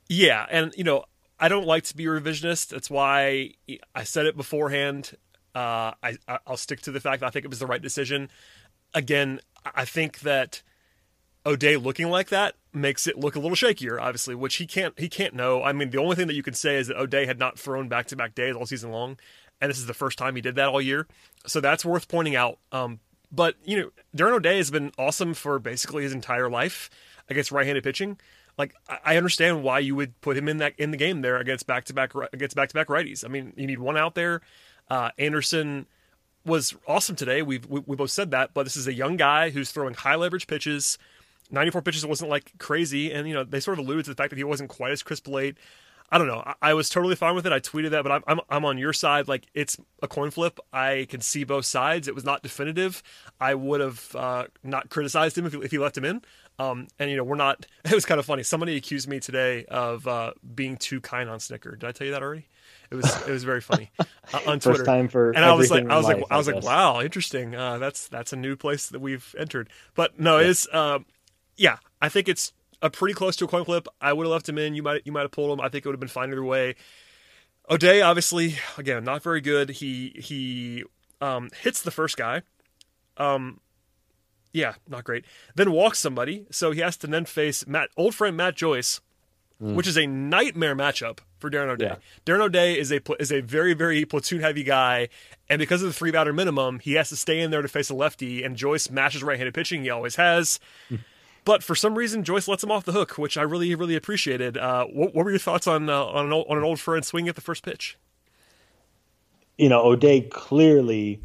[0.10, 0.45] Yeah.
[0.50, 1.06] And, you know,
[1.39, 2.69] I don't like to be revisionist.
[2.69, 3.54] That's why
[3.93, 5.12] I said it beforehand.
[5.54, 8.30] Uh, I, I'll stick to the fact that I think it was the right decision
[8.93, 9.39] again,
[9.76, 10.62] I think that
[11.45, 15.10] O'Day looking like that makes it look a little shakier, obviously, which he can't he
[15.10, 15.63] can't know.
[15.63, 17.88] I mean, the only thing that you can say is that O'Day had not thrown
[17.88, 19.17] back to back days all season long,
[19.62, 21.08] and this is the first time he did that all year.
[21.45, 22.60] So that's worth pointing out.
[22.71, 23.00] Um,
[23.32, 26.89] but you know, Darren O'Day has been awesome for basically his entire life
[27.30, 28.17] against right-handed pitching.
[28.58, 28.73] Like
[29.06, 31.86] I understand why you would put him in that in the game there against back
[31.86, 33.23] to back against back to back righties.
[33.23, 34.41] I mean, you need one out there.
[34.89, 35.86] Uh, Anderson
[36.48, 37.42] was awesome today.
[37.42, 40.16] We've we, we both said that, but this is a young guy who's throwing high
[40.16, 40.98] leverage pitches.
[41.52, 44.32] 94 pitches wasn't like crazy, and you know they sort of alluded to the fact
[44.32, 45.58] that he wasn't quite as crisp late.
[46.10, 46.42] I don't know.
[46.46, 47.52] I, I, was totally fine with it.
[47.52, 49.28] I tweeted that, but I'm, I'm I'm on your side.
[49.28, 50.60] Like it's a coin flip.
[50.72, 52.08] I can see both sides.
[52.08, 53.04] It was not definitive.
[53.42, 56.22] I would have uh, not criticized him if he, if he left him in.
[56.60, 57.66] Um, and you know we're not.
[57.86, 58.44] It was kind of funny.
[58.44, 61.80] Somebody accused me today of uh, being too kind on Snitker.
[61.80, 62.48] Did I tell you that already?
[62.89, 64.06] It was it was very funny uh,
[64.47, 64.80] on Twitter.
[64.80, 67.02] First time for and I was like I was life, like I was like wow
[67.02, 67.56] interesting.
[67.56, 69.69] Uh, that's that's a new place that we've entered.
[69.95, 70.47] But no, yeah.
[70.47, 71.00] it's uh,
[71.58, 71.78] yeah.
[72.02, 73.88] I think it's a pretty close to a coin flip.
[74.00, 74.73] I would have left him in.
[74.73, 75.63] You might you might have pulled him.
[75.63, 76.76] I think it would have been fine either way.
[77.69, 79.69] O'Day obviously again not very good.
[79.69, 80.84] He he
[81.19, 82.43] um, hits the first guy.
[83.17, 83.60] Um,
[84.54, 85.26] yeah, not great.
[85.56, 89.02] Then walks somebody, so he has to then face Matt, old friend Matt Joyce,
[89.62, 89.76] mm.
[89.76, 91.86] which is a nightmare matchup for Darren O'Day.
[91.86, 91.95] Yeah.
[92.26, 95.10] Darren O'Day is a is a very very platoon heavy guy,
[95.50, 97.89] and because of the three batter minimum, he has to stay in there to face
[97.89, 98.43] a lefty.
[98.43, 100.60] And Joyce matches right handed pitching; he always has.
[100.89, 100.95] Hmm.
[101.45, 104.58] but for some reason, Joyce lets him off the hook, which I really really appreciated.
[104.58, 107.06] Uh, what, what, were your thoughts on uh, on, an old, on an old friend
[107.06, 107.97] swinging at the first pitch?
[109.58, 111.21] You know, O'Day clearly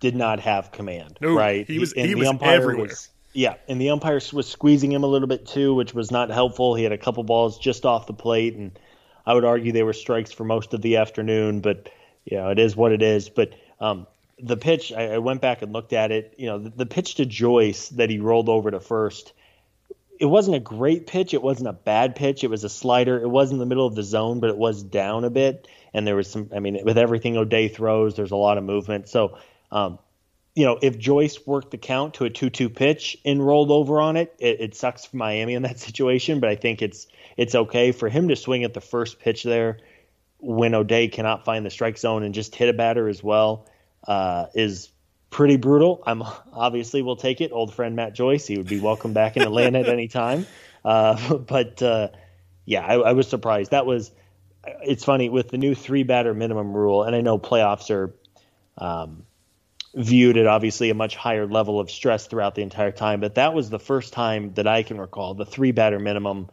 [0.00, 1.18] did not have command.
[1.20, 1.66] No, right?
[1.66, 2.88] He was and he was everywhere.
[2.88, 6.30] Was, yeah, and the umpire was squeezing him a little bit too, which was not
[6.30, 6.74] helpful.
[6.74, 8.78] He had a couple balls just off the plate, and
[9.28, 11.90] I would argue they were strikes for most of the afternoon, but
[12.24, 13.28] you know, it is what it is.
[13.28, 14.06] But um,
[14.40, 16.32] the pitch, I, I, went back and looked at it.
[16.38, 19.34] You know, the, the, pitch to Joyce that he rolled over to first,
[20.18, 21.34] it wasn't a great pitch.
[21.34, 22.42] It wasn't a bad pitch.
[22.42, 23.20] It was a slider.
[23.20, 25.68] It was in the middle of the zone, but it was down a bit.
[25.92, 29.10] And there was some, I mean, with everything O'Day throws, there's a lot of movement.
[29.10, 29.36] So,
[29.70, 29.98] um,
[30.58, 34.00] you know, if Joyce worked the count to a 2 2 pitch and rolled over
[34.00, 37.54] on it, it, it sucks for Miami in that situation, but I think it's it's
[37.54, 39.78] okay for him to swing at the first pitch there
[40.38, 43.66] when O'Day cannot find the strike zone and just hit a batter as well
[44.08, 44.90] uh, is
[45.30, 46.02] pretty brutal.
[46.04, 47.52] I'm obviously will take it.
[47.52, 50.44] Old friend Matt Joyce, he would be welcome back in Atlanta at any time.
[50.84, 52.08] Uh, but uh,
[52.64, 53.70] yeah, I, I, was surprised.
[53.70, 54.10] That was
[54.82, 58.12] it's funny with the new three batter minimum rule, and I know playoffs are
[58.76, 59.22] um,
[59.94, 63.20] viewed at obviously a much higher level of stress throughout the entire time.
[63.20, 66.48] But that was the first time that I can recall the three batter minimum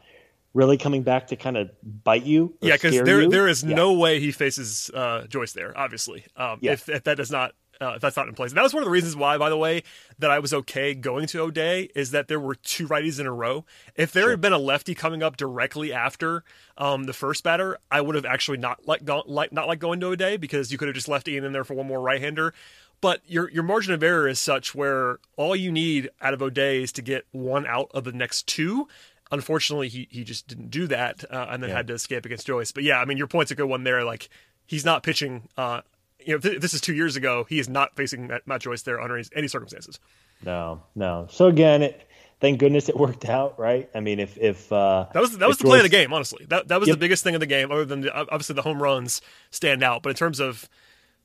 [0.54, 2.56] really coming back to kind of bite you.
[2.62, 3.30] Yeah, because there you.
[3.30, 3.76] there is Yeah.
[3.76, 5.78] no way he faces uh, Joyce there.
[5.78, 6.72] Obviously, um, Yeah.
[6.72, 7.54] if, if that does not.
[7.82, 9.50] Uh, if that's not in place, and that was one of the reasons why, by
[9.50, 9.84] the way,
[10.18, 13.34] that I was okay going to O'Day is that there were two righties in a
[13.34, 13.66] row.
[13.98, 16.46] If there had been a lefty coming up directly after
[16.78, 20.00] um, the first batter, I would have actually not like, go, like not like going
[20.00, 22.54] to O'Day because you could have just left Ian in there for one more right-hander.
[23.02, 26.84] But your your margin of error is such where all you need out of O'Day
[26.84, 28.88] is to get one out of the next two.
[29.32, 32.72] Unfortunately, he he just didn't do that, uh, and then had to escape against Joyce.
[32.72, 34.04] But yeah, I mean, your point's a good one there.
[34.04, 34.30] Like
[34.66, 35.50] he's not pitching.
[35.58, 35.82] Uh,
[36.20, 37.46] you know, th- this is two years ago.
[37.48, 40.00] He is not facing Matt, Joyce there under any, circumstances.
[40.44, 41.28] No, no.
[41.30, 42.08] So again, it,
[42.40, 43.90] thank goodness it worked out, right?
[43.94, 46.14] I mean, if if uh, That was that was the play of the game.
[46.14, 46.96] Honestly, that that was Yep.
[46.96, 47.72] the biggest thing of the game.
[47.72, 50.70] Other than the, obviously the home runs stand out, but in terms of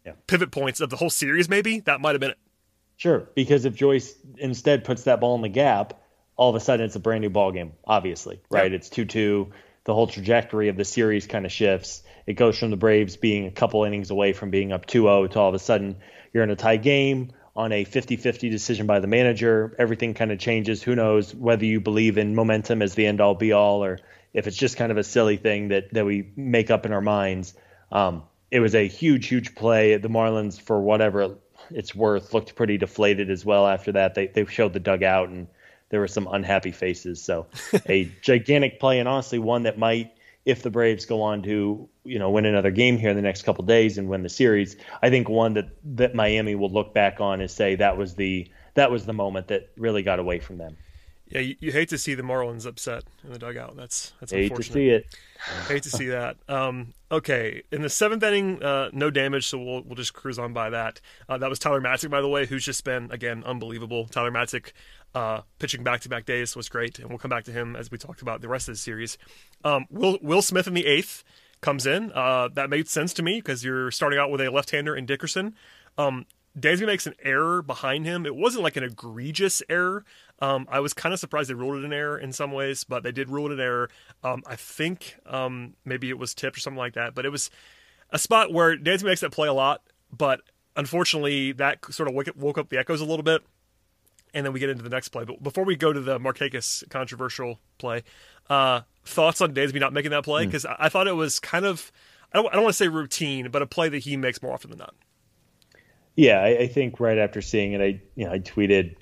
[0.04, 0.12] Yeah.
[0.26, 2.38] pivot points of the whole series, maybe that might have been it.
[2.96, 6.00] Sure, because if Joyce instead puts that ball in the gap,
[6.36, 7.72] all of a sudden it's a brand new ball game.
[7.86, 8.70] Obviously, right?
[8.70, 8.76] Yeah.
[8.76, 9.52] It's two two.
[9.84, 12.02] The whole trajectory of the series kind of shifts.
[12.26, 15.40] It goes from the Braves being a couple innings away from being up 2-0 to
[15.40, 15.96] all of a sudden
[16.32, 19.74] you're in a tie game on a 50-50 decision by the manager.
[19.78, 20.82] Everything kind of changes.
[20.82, 23.98] Who knows whether you believe in momentum as the end all be all or
[24.32, 27.00] if it's just kind of a silly thing that that we make up in our
[27.00, 27.54] minds.
[27.90, 29.96] Um, it was a huge, huge play.
[29.96, 31.36] The Marlins, for whatever
[31.70, 34.14] it's worth, looked pretty deflated as well after that.
[34.14, 35.46] They they showed the dugout and
[35.90, 37.22] there were some unhappy faces.
[37.22, 37.46] So
[37.86, 40.12] a gigantic play and honestly one that might,
[40.44, 43.42] if the Braves go on to you know win another game here in the next
[43.42, 47.20] couple days and win the series, I think one that that Miami will look back
[47.20, 50.58] on and say that was the that was the moment that really got away from
[50.58, 50.76] them.
[51.30, 53.76] Yeah, you, you hate to see the Marlins upset in the dugout.
[53.76, 55.06] That's that's Hate to see it.
[55.68, 56.36] Hate to see that.
[56.48, 60.52] Um, okay, in the seventh inning, uh, no damage, so we'll we'll just cruise on
[60.52, 61.00] by that.
[61.28, 64.06] Uh, that was Tyler Matzek, by the way, who's just been again unbelievable.
[64.06, 64.72] Tyler Matzek
[65.14, 67.90] uh, pitching back to back days was great, and we'll come back to him as
[67.92, 69.16] we talked about the rest of the series.
[69.64, 71.22] Um, Will Will Smith in the eighth
[71.60, 72.10] comes in.
[72.12, 75.06] Uh, that made sense to me because you're starting out with a left hander in
[75.06, 75.54] Dickerson.
[75.96, 76.26] Um,
[76.58, 78.26] Dansby makes an error behind him.
[78.26, 80.04] It wasn't like an egregious error.
[80.40, 83.02] Um, I was kind of surprised they ruled it an error in some ways, but
[83.02, 83.90] they did rule it an error.
[84.24, 87.50] Um, I think um, maybe it was tipped or something like that, but it was
[88.10, 90.40] a spot where Dansby makes that play a lot, but
[90.76, 93.42] unfortunately that sort of woke, woke up the echoes a little bit.
[94.32, 95.24] And then we get into the next play.
[95.24, 98.04] But before we go to the Markakis controversial play,
[98.48, 100.46] uh, thoughts on Dansby not making that play?
[100.46, 101.90] Because I, I thought it was kind of,
[102.32, 104.52] I don't, I don't want to say routine, but a play that he makes more
[104.52, 104.94] often than not.
[106.14, 108.94] Yeah, I, I think right after seeing it, I you know I tweeted,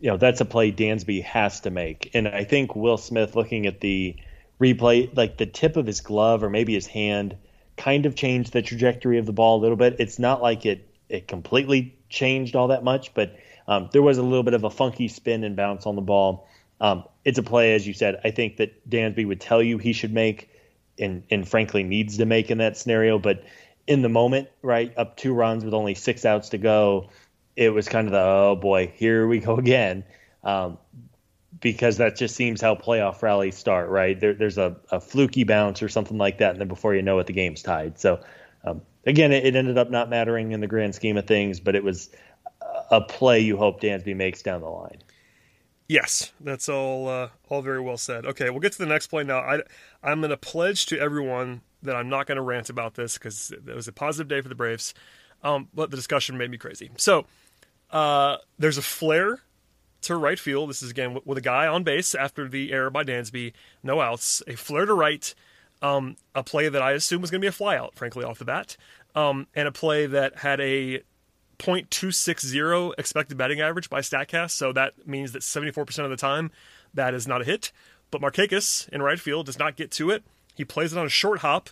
[0.00, 3.66] you know that's a play Dansby has to make, and I think Will Smith looking
[3.66, 4.16] at the
[4.60, 7.36] replay, like the tip of his glove or maybe his hand,
[7.76, 9.96] kind of changed the trajectory of the ball a little bit.
[9.98, 14.22] It's not like it it completely changed all that much, but um, there was a
[14.22, 16.48] little bit of a funky spin and bounce on the ball.
[16.80, 18.20] Um, it's a play, as you said.
[18.24, 20.50] I think that Dansby would tell you he should make,
[20.98, 23.44] and and frankly needs to make in that scenario, but
[23.88, 27.08] in the moment, right, up two runs with only six outs to go,
[27.58, 30.04] it was kind of the oh boy, here we go again,
[30.44, 30.78] um,
[31.60, 34.18] because that just seems how playoff rallies start, right?
[34.18, 37.18] There, there's a, a fluky bounce or something like that, and then before you know
[37.18, 37.98] it, the game's tied.
[37.98, 38.20] So
[38.64, 41.74] um, again, it, it ended up not mattering in the grand scheme of things, but
[41.74, 42.10] it was
[42.92, 44.98] a- play you hope Dansby makes down the line.
[45.88, 47.08] Yes, that's all.
[47.08, 48.24] Uh, all very well said.
[48.24, 49.38] Okay, we'll get to the next play now.
[49.38, 49.62] I,
[50.02, 53.50] I'm going to pledge to everyone that I'm not going to rant about this because
[53.50, 54.92] it was a positive day for the Braves,
[55.42, 56.90] um, but the discussion made me crazy.
[56.98, 57.24] So
[57.90, 59.40] uh, there's a flare
[60.02, 60.70] to right field.
[60.70, 64.42] This is again with- a guy on base after the error by Dansby, no outs.
[64.46, 65.34] A flare to right,
[65.82, 68.44] um, a play that I assume was going to be a flyout, frankly, off the
[68.44, 68.76] bat,
[69.14, 71.02] um, and a play that had a
[71.58, 76.50] .260 expected batting average by Statcast, so that means that 74% of the time
[76.94, 77.72] that is not a hit.
[78.10, 80.22] But Markakis in right field does not get to it.
[80.54, 81.70] He plays it on a short hop,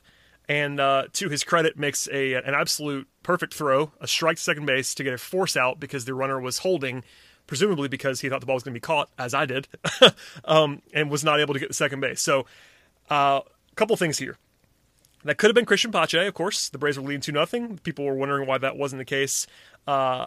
[0.48, 4.66] and uh, to his credit, makes a an absolute perfect throw, a strike to second
[4.66, 7.02] base to get a force out because the runner was holding,
[7.46, 9.68] presumably because he thought the ball was going to be caught, as I did,
[10.44, 12.20] um, and was not able to get to second base.
[12.20, 12.46] So,
[13.10, 14.36] uh, a couple things here.
[15.24, 16.68] That could have been Cristian Pache, of course.
[16.68, 17.78] The Braves were leading 2 nothing.
[17.78, 19.48] People were wondering why that wasn't the case.
[19.84, 20.26] Uh,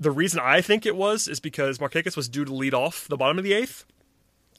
[0.00, 3.16] the reason I think it was is because Markakis was due to lead off the
[3.16, 3.84] bottom of the eighth.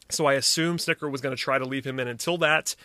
[0.10, 2.76] So I assume Snitker was going to try to leave him in until that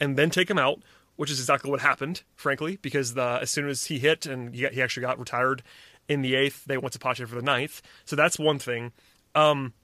[0.00, 0.80] and then take him out,
[1.16, 4.66] which is exactly what happened, frankly, because the, as soon as he hit and he,
[4.68, 5.62] he actually got retired
[6.08, 7.82] in the eighth, they went to Pache for the ninth.
[8.04, 8.92] So that's one thing.
[9.34, 9.74] Um,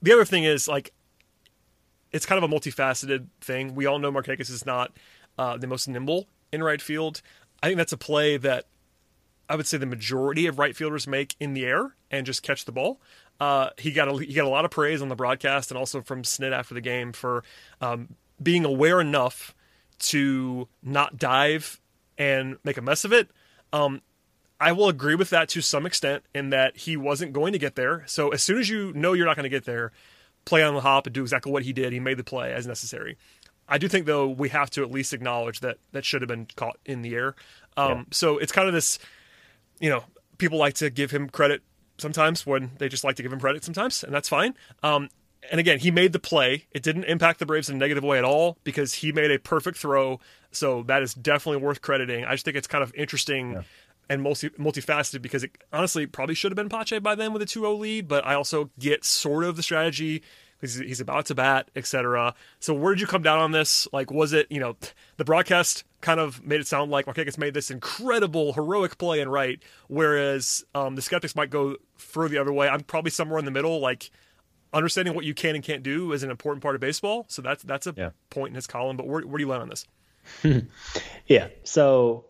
[0.00, 0.92] the other thing is, like,
[2.12, 3.74] it's kind of a multifaceted thing.
[3.74, 4.92] We all know Markakis is not
[5.36, 7.20] uh, the most nimble in right field.
[7.62, 8.66] I think that's a play that
[9.48, 12.64] I would say the majority of right fielders make in the air and just catch
[12.64, 13.00] the ball.
[13.40, 16.00] Uh, he got a, he got a lot of praise on the broadcast and also
[16.00, 17.42] from Snit after the game for
[17.80, 19.54] um, being aware enough
[20.08, 21.80] to not dive
[22.18, 23.28] and make a mess of it.
[23.72, 24.02] Um,
[24.60, 27.74] I will agree with that to some extent in that he wasn't going to get
[27.74, 28.04] there.
[28.06, 29.92] So as soon as you know you're not going to get there,
[30.44, 31.92] play on the hop and do exactly what he did.
[31.92, 33.16] He made the play as necessary.
[33.68, 36.46] I do think though we have to at least acknowledge that that should have been
[36.56, 37.34] caught in the air.
[37.76, 38.04] Um, yeah.
[38.12, 38.98] So it's kind of this,
[39.80, 40.04] you know,
[40.38, 41.62] people like to give him credit
[41.98, 44.54] sometimes when they just like to give him credit sometimes, and that's fine.
[44.82, 45.08] Um,
[45.50, 46.66] and again, he made the play.
[46.72, 49.38] It didn't impact the Braves in a negative way at all because he made a
[49.38, 50.20] perfect throw.
[50.52, 52.24] So that is definitely worth crediting.
[52.24, 53.62] I just think it's kind of interesting yeah.
[54.08, 57.46] and multi multifaceted because it honestly probably should have been Pache by then with a
[57.46, 60.22] 2-0 lead, but I also get sort of the strategy
[60.60, 62.34] because he's about to bat, etc.
[62.58, 63.86] So where did you come down on this?
[63.92, 64.76] Like, was it you know
[65.16, 69.30] the broadcast kind of made it sound like Markakis made this incredible heroic play and
[69.30, 72.68] right, whereas um, the skeptics might go further the other way.
[72.68, 74.10] I'm probably somewhere in the middle, like
[74.74, 77.24] understanding what you can and can't do is an important part of baseball.
[77.28, 78.10] So that's that's a yeah.
[78.30, 78.96] point in his column.
[78.96, 79.86] But where, where do you land on this?
[81.26, 81.48] yeah.
[81.62, 82.26] So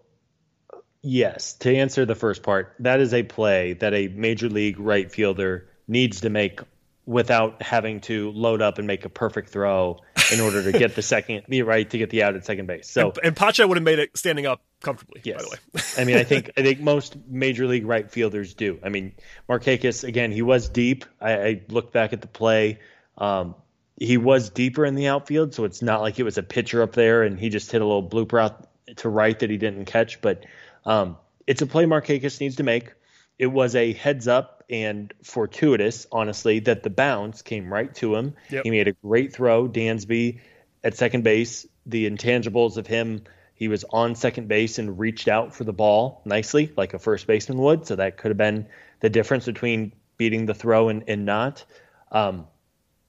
[1.03, 5.11] yes, to answer the first part, that is a play that a major league right
[5.11, 6.61] fielder needs to make
[7.07, 10.01] without having to load up and make a perfect throw
[10.33, 12.89] in order to get the second, the right, to get the out at second base.
[12.89, 15.21] So and, and Pache would have made it standing up comfortably.
[15.25, 15.37] Yes.
[15.37, 18.79] By the way, I mean, I think I think most major league right fielders do.
[18.83, 19.13] I mean,
[19.49, 21.05] Markakis again, he was deep.
[21.21, 22.81] I, I looked back at the play.
[23.19, 23.55] Um,
[23.97, 26.93] he was deeper in the outfield, so it's not like it was a pitcher up
[26.93, 30.21] there and he just hit a little blooper out to right that he didn't catch.
[30.21, 30.47] But
[30.85, 32.93] um, it's a play Markakis needs to make.
[33.39, 38.35] It was a heads up and fortuitous, honestly, that the bounce came right to him.
[38.51, 38.65] Yep.
[38.65, 39.69] He made a great throw.
[39.69, 40.41] Dansby
[40.83, 43.25] at second base, the intangibles of him,
[43.55, 47.27] he was on second base and reached out for the ball nicely, like a first
[47.27, 47.87] baseman would.
[47.87, 48.67] So that could have been
[49.01, 51.65] the difference between beating the throw and, and not.
[52.11, 52.49] Um,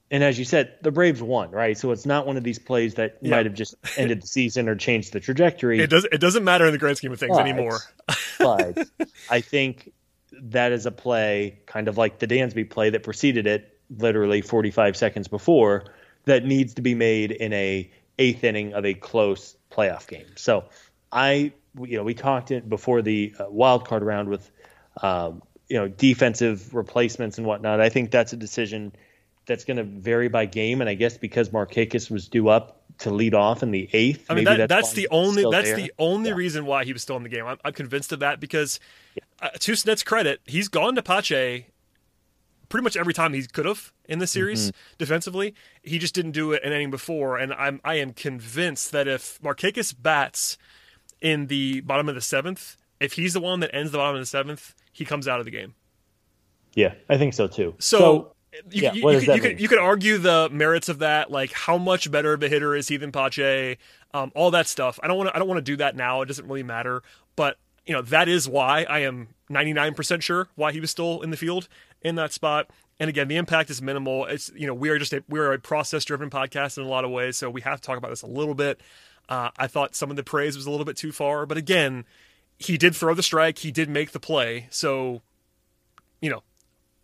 [0.08, 1.76] and as you said, the Braves won, right?
[1.76, 4.76] So it's not one of these plays that might have just ended the season or
[4.76, 5.80] changed the trajectory.
[5.80, 6.06] It does.
[6.10, 7.80] It doesn't matter in the grand scheme of things but, anymore.
[8.38, 8.86] but
[9.28, 9.92] I think
[10.32, 14.96] that is a play, kind of like the Dansby play that preceded it, literally 45
[14.96, 15.84] seconds before,
[16.24, 20.26] that needs to be made in a eighth inning of a close playoff game.
[20.36, 20.64] So
[21.12, 24.50] I, you know, we talked it before the uh, wild card round with,
[25.02, 27.80] um, you know, defensive replacements and whatnot.
[27.80, 28.92] I think that's a decision
[29.46, 33.10] that's going to vary by game, and I guess because Markakis was due up to
[33.10, 34.26] lead off in the eighth.
[34.30, 35.76] I mean, that, that's, that's the only that's there.
[35.76, 36.36] the only yeah.
[36.36, 37.46] reason why he was still in the game.
[37.46, 38.80] I'm, I'm convinced of that because,
[39.14, 39.22] yeah.
[39.42, 41.66] uh, to Snit's credit, he's gone to Pache
[42.68, 44.94] pretty much every time he could have in the series mm-hmm.
[44.98, 45.54] defensively.
[45.82, 49.40] He just didn't do it in any before, and I'm I am convinced that if
[49.40, 50.58] Markakis bats
[51.20, 54.22] in the bottom of the seventh, if he's the one that ends the bottom of
[54.22, 55.74] the seventh, he comes out of the game.
[56.74, 57.74] Yeah, I think so too.
[57.78, 58.35] So, so
[58.70, 61.78] you, yeah, you, you, you could, you could argue the merits of that, like how
[61.78, 63.78] much better of a hitter is he than Pache,
[64.14, 64.98] um, all that stuff.
[65.02, 66.22] I don't want to I don't want to do that now.
[66.22, 67.02] It doesn't really matter,
[67.34, 71.30] but you know that is why I am 99% sure why he was still in
[71.30, 71.68] the field
[72.02, 72.70] in that spot.
[72.98, 74.24] And again, the impact is minimal.
[74.26, 76.88] It's you know we are just a, we are a process driven podcast in a
[76.88, 78.80] lot of ways, so we have to talk about this a little bit.
[79.28, 82.04] Uh, I thought some of the praise was a little bit too far, but again,
[82.58, 85.20] he did throw the strike, he did make the play, so
[86.20, 86.42] you know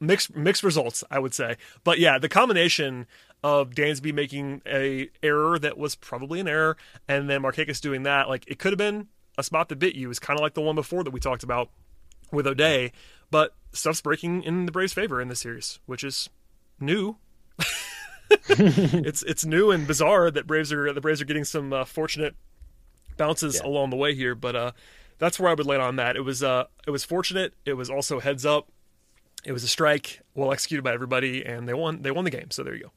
[0.02, 1.56] mixed mixed results, I would say.
[1.84, 3.06] But yeah, the combination
[3.42, 6.76] of Dansby making a error that was probably an error,
[7.08, 10.10] and then Markakis doing that, like it could have been a spot that bit you.
[10.10, 11.70] It's kind of like the one before that we talked about
[12.30, 12.92] with O'Day,
[13.30, 16.28] but stuff's breaking in the Braves' favor in this series, which is
[16.78, 17.16] new.
[18.48, 22.34] it's it's new and bizarre that Braves are the Braves are getting some uh, fortunate
[23.16, 23.68] bounces yeah.
[23.68, 24.72] along the way here, but uh,
[25.18, 26.16] that's where I would land on that.
[26.16, 27.54] It was uh, it was fortunate.
[27.64, 28.71] It was also heads up.
[29.44, 32.02] It was a strike, well executed by everybody, and they won.
[32.02, 32.50] They won the game.
[32.50, 32.92] So there you go.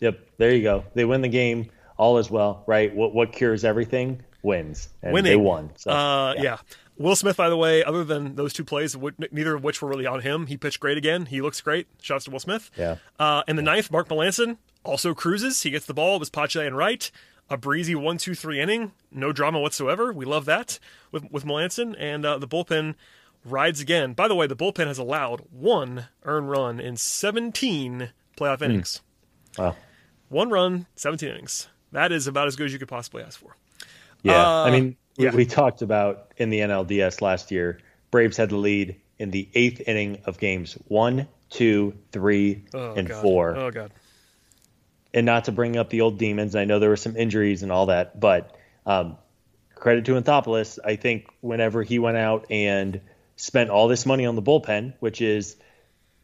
[0.00, 0.84] Yep, there you go.
[0.94, 1.70] They win the game.
[1.96, 2.94] All is well, right?
[2.94, 5.30] What what cures everything wins, and Winning.
[5.30, 5.70] they won.
[5.76, 6.42] So, uh, yeah.
[6.42, 6.56] yeah.
[6.96, 8.96] Will Smith, by the way, other than those two plays,
[9.32, 11.26] neither of which were really on him, he pitched great again.
[11.26, 11.88] He looks great.
[12.00, 12.70] Shouts to Will Smith.
[12.76, 12.96] Yeah.
[13.18, 15.62] Uh, in the ninth, Mark Melancon also cruises.
[15.62, 16.16] He gets the ball.
[16.16, 17.10] It was Pache and right.
[17.50, 18.92] A breezy one, two, three inning.
[19.10, 20.12] No drama whatsoever.
[20.12, 20.78] We love that
[21.10, 22.94] with with Melancon and uh, the bullpen
[23.44, 24.12] rides again.
[24.12, 28.64] By the way, the bullpen has allowed one earned run in 17 playoff hmm.
[28.64, 29.00] innings.
[29.58, 29.76] Wow.
[30.28, 31.68] One run, 17 innings.
[31.92, 33.56] That is about as good as you could possibly ask for.
[34.22, 34.44] Yeah.
[34.44, 35.30] Uh, I mean, yeah.
[35.30, 37.78] we, we talked about in the NLDS last year,
[38.10, 43.08] Braves had the lead in the eighth inning of games one, two, three, oh, and
[43.08, 43.22] God.
[43.22, 43.56] four.
[43.56, 43.92] Oh, God.
[45.12, 47.70] And not to bring up the old demons, I know there were some injuries and
[47.70, 49.16] all that, but um,
[49.74, 50.80] credit to Anthopoulos.
[50.84, 53.00] I think whenever he went out and
[53.36, 55.56] spent all this money on the bullpen, which is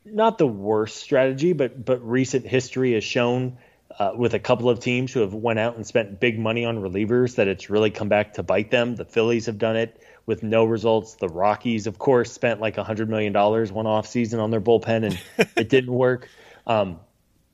[0.04, 3.58] not the worst strategy, but but recent history has shown
[3.98, 6.78] uh, with a couple of teams who have went out and spent big money on
[6.78, 8.96] relievers that it's really come back to bite them.
[8.96, 11.14] The Phillies have done it with no results.
[11.14, 14.60] The Rockies, of course, spent like a hundred million dollars one off season on their
[14.60, 16.28] bullpen and it didn't work.
[16.66, 17.00] Um,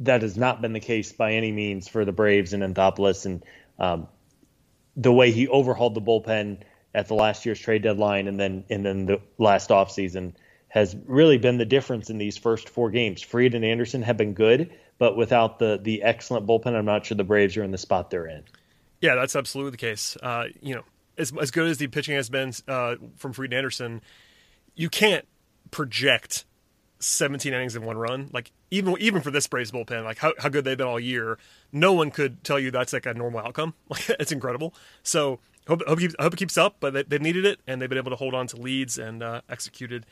[0.01, 3.43] that has not been the case by any means for the Braves and Anthopoulos and
[3.79, 4.09] um,
[4.95, 6.59] the way he overhauled the bullpen
[6.97, 10.32] at the last year's trade deadline and then and then the last offseason
[10.68, 13.22] has really been the difference in these first four games.
[13.22, 17.16] Fried and Anderson have been good, but without the the excellent bullpen, I'm not sure
[17.16, 18.42] the Braves are in the spot they're in.
[19.03, 20.16] Yeah, that's absolutely the case.
[20.22, 20.82] Uh, you know,
[21.18, 24.01] as as good as the pitching has been uh, from Fried and Anderson,
[24.74, 25.26] you can't
[25.70, 26.47] project
[27.01, 28.30] 17 innings in one run.
[28.32, 31.36] Like even even for this Braves bullpen, like how, how good they've been all year,
[31.72, 33.74] no one could tell you that's like a normal outcome.
[33.90, 34.74] Like it's incredible.
[35.03, 37.89] So hope hope, keeps, hope it keeps up, but they, they've needed it and they've
[37.89, 40.07] been able to hold on to leads and uh, executed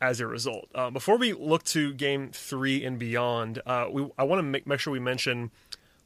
[0.00, 0.68] as a result.
[0.74, 4.66] Uh, before we look to Game Three and beyond, uh, we I want to make
[4.66, 5.50] make sure we mention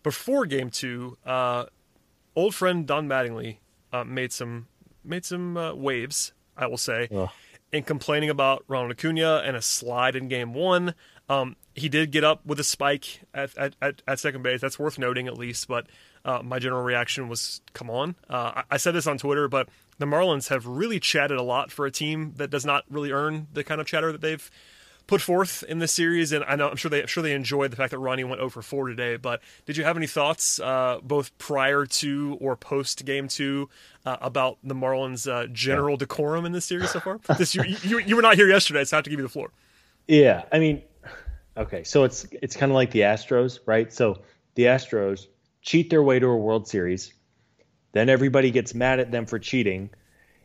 [0.03, 1.67] before Game Two, uh,
[2.35, 3.59] old friend Don Mattingly
[3.93, 4.67] uh, made some
[5.05, 6.33] made some uh, waves.
[6.57, 7.09] I will say.
[7.73, 10.95] In complaining about Ronald Acuna and a slide in game one.
[11.29, 14.61] Um, he did get up with a spike at, at, at, at, second base.
[14.61, 15.69] That's worth noting, at least.
[15.69, 15.87] But
[16.25, 18.17] uh, my general reaction was, come on.
[18.29, 19.69] Uh, I, I, said this on Twitter, but
[19.99, 23.49] the Marlins have really chatted a lot for a team that does not really earn
[23.53, 24.51] the kind of chatter that they've
[25.07, 27.71] put forth in this series, and I know I'm sure they I'm sure they enjoyed
[27.71, 29.17] the fact that Ronnie went over 4 today.
[29.17, 33.69] But did you have any thoughts, uh, both prior to or post game two,
[34.05, 37.21] uh, about the Marlins' uh, general decorum in this series so far?
[37.39, 39.33] this you, you, you were not here yesterday, so I have to give you the
[39.33, 39.53] floor.
[40.09, 40.83] Yeah, I mean,
[41.57, 43.93] okay, so it's it's kind of like the Astros, right?
[43.93, 44.23] So
[44.55, 45.27] the Astros
[45.63, 47.13] cheat their way to a World Series,
[47.93, 49.91] then everybody gets mad at them for cheating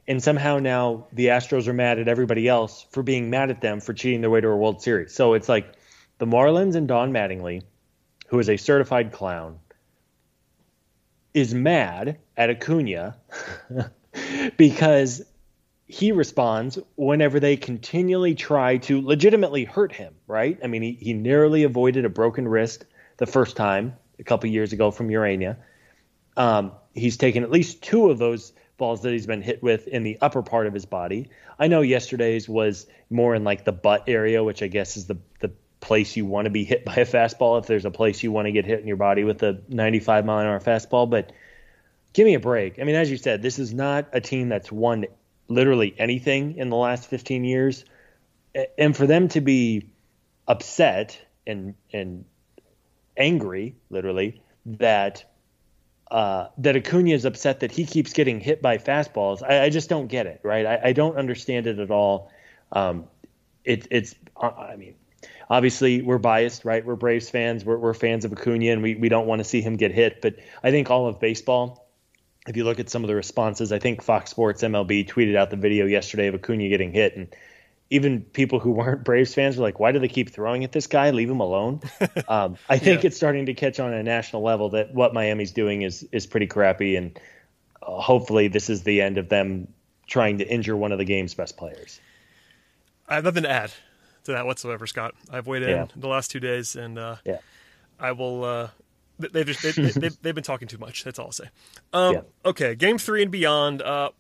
[0.08, 3.80] and somehow now the Astros are mad at everybody else for being mad at them
[3.80, 5.14] for cheating their way to a World Series.
[5.14, 5.74] So it's like
[6.18, 7.64] the Marlins and Don Mattingly,
[8.28, 9.60] who is a certified clown,
[11.34, 13.16] is mad at Acuna
[14.58, 15.22] because
[15.92, 20.58] he responds whenever they continually try to legitimately hurt him, right?
[20.64, 22.86] I mean, he, he narrowly avoided a broken wrist
[23.18, 25.58] the first time a couple years ago from Urena.
[26.38, 30.04] Um, he's taken at least two of those balls that he's been hit with in
[30.04, 31.30] the upper part of his body.
[31.60, 35.18] I know yesterday's was more in like the butt area, which I guess is the
[35.40, 38.32] the place you want to be hit by a fastball if there's a place you
[38.32, 41.10] want to get hit in your body with a 95 mile an hour fastball.
[41.10, 41.34] But
[42.14, 42.80] give me a break.
[42.80, 45.06] I mean, as you said, this is not a team that's won
[45.52, 47.86] literally anything in the last 15 years,
[48.78, 49.90] and for them to be
[50.48, 52.26] upset and and
[53.18, 55.26] angry, literally, that
[56.12, 59.42] uh, that Acuna is upset that he keeps getting hit by fastballs.
[59.42, 60.66] I, I just don't get it, right?
[60.66, 62.30] I, I, don't understand it at all.
[62.74, 63.06] Um,
[63.64, 64.96] it, it's, uh, I mean,
[65.50, 66.86] obviously we're biased, right?
[66.86, 67.64] We're Braves fans.
[67.64, 70.22] We're, we're fans of Acuna, and we, we don't want to see him get hit.
[70.22, 71.88] But I think all of baseball,
[72.48, 75.50] if you look at some of the responses, I think Fox Sports MLB tweeted out
[75.50, 77.36] the video yesterday of Acuna getting hit, and
[77.90, 80.88] even people who weren't Braves fans were like, why do they keep throwing at this
[80.88, 81.12] guy?
[81.12, 81.82] Leave him alone.
[82.28, 83.08] Um, I think yeah.
[83.08, 86.48] it's starting to catch on a national level that what Miami's doing is is pretty
[86.48, 87.20] crappy, and
[87.82, 89.68] uh, hopefully this is the end of them
[90.08, 92.00] trying to injure one of the game's best players.
[93.08, 93.72] I have nothing to add
[94.26, 95.14] to that whatsoever, Scott.
[95.30, 95.88] I've waited yeah.
[95.96, 97.40] the last two days, and uh, yeah.
[98.00, 98.44] I will.
[98.44, 98.70] Uh,
[99.22, 101.04] they've just they, have they've, they've been talking too much.
[101.04, 101.50] That's all I'll say.
[101.94, 102.22] Um, yeah.
[102.46, 103.82] Okay, game three and beyond.
[103.82, 104.12] Uh,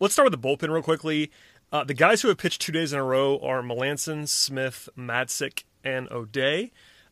[0.00, 1.30] let's start with the bullpen real quickly.
[1.72, 5.64] Uh, the guys who have pitched two days in a row are Melancon, Smith, Matzek,
[5.82, 6.70] and O'Day.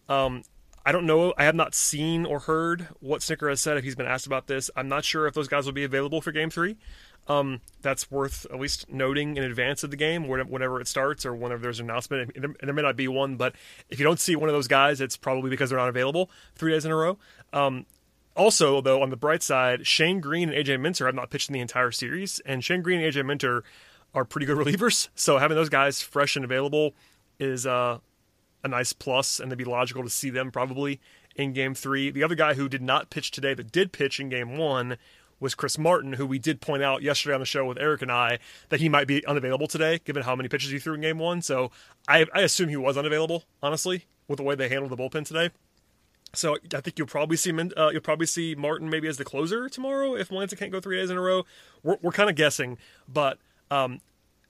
[0.09, 0.43] Um,
[0.85, 1.33] I don't know.
[1.37, 4.47] I have not seen or heard what Snitker has said if he's been asked about
[4.47, 4.71] this.
[4.77, 6.77] I'm not sure if those guys will be available for Game Three.
[7.29, 11.35] Um, that's worth at least noting in advance of the game, whenever it starts or
[11.35, 12.33] whenever there's an announcement.
[12.37, 13.55] And there may not be one, but
[13.89, 16.73] if you don't see one of those guys, it's probably because they're not available three
[16.73, 17.19] days in a row.
[17.53, 17.87] Um,
[18.37, 21.53] also, though, on the bright side, Shane Greene and AJ Minter have not pitched in
[21.53, 23.63] the entire series, and Shane Greene and AJ Minter
[24.15, 25.09] are pretty good relievers.
[25.15, 26.95] So having those guys fresh and available
[27.39, 27.99] is uh,
[28.65, 31.01] a nice plus, and it'd be logical to see them probably
[31.37, 32.11] in game three.
[32.11, 34.97] The other guy who did not pitch today but did pitch in game one
[35.43, 38.13] was Chris Martin, who we did point out yesterday on the show with Eric and
[38.13, 38.39] I
[38.69, 41.43] that he might be unavailable today, given how many pitches he threw in game one.
[41.43, 41.73] So
[42.07, 45.51] I, I assume he was unavailable, honestly, with the way they handled the bullpen today.
[46.33, 49.69] So I think you'll probably see uh, you'll probably see Martin maybe as the closer
[49.69, 51.45] tomorrow if Melancon can't go three days in a row.
[51.83, 53.39] We're, we're kind of guessing, but
[53.71, 54.01] um,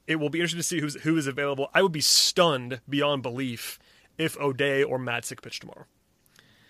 [0.06, 1.70] it will be interesting to see who's who is available.
[1.74, 3.80] I would be stunned beyond belief
[4.16, 5.86] if O'Day or Matzek pitch tomorrow.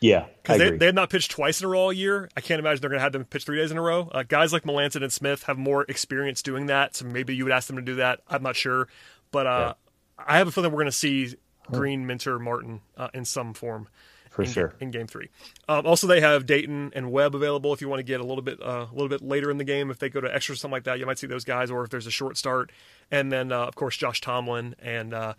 [0.02, 2.28] Yeah, because they, they have not pitched twice in a row all year.
[2.36, 4.10] I can't imagine they're going to have them pitch three days in a row.
[4.10, 7.52] Uh, guys like Melancon and Smith have more experience doing that, so maybe you would
[7.52, 8.20] ask them to do that.
[8.28, 8.88] I'm not sure,
[9.30, 9.74] But uh,
[10.18, 10.24] yeah.
[10.26, 11.34] I have a feeling we're going to see
[11.70, 13.88] Greene, Minter, Martin uh, in some form.
[14.30, 14.74] For in, sure.
[14.80, 15.28] In game three.
[15.68, 18.42] Um, also, they have Dayton and Webb available if you want to get a little
[18.42, 19.90] bit uh, a little bit later in the game.
[19.90, 21.90] If they go to extra something like that, you might see those guys, or if
[21.90, 22.72] there's a short start.
[23.10, 25.34] And then, uh, of course, Josh Tomlin and uh,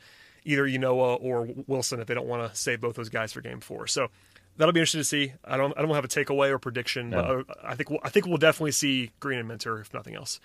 [0.45, 3.61] either Ynoa or Wilson if they don't want to save both those guys for game
[3.61, 3.87] four.
[3.87, 4.09] So
[4.57, 5.33] that'll be interesting to see.
[5.43, 7.43] I don't I don't have a takeaway or prediction, no.
[7.47, 10.39] but I think we'll, I think we'll definitely see Greene and Minter if nothing else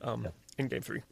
[0.00, 0.30] um, yeah.
[0.58, 1.02] in game three.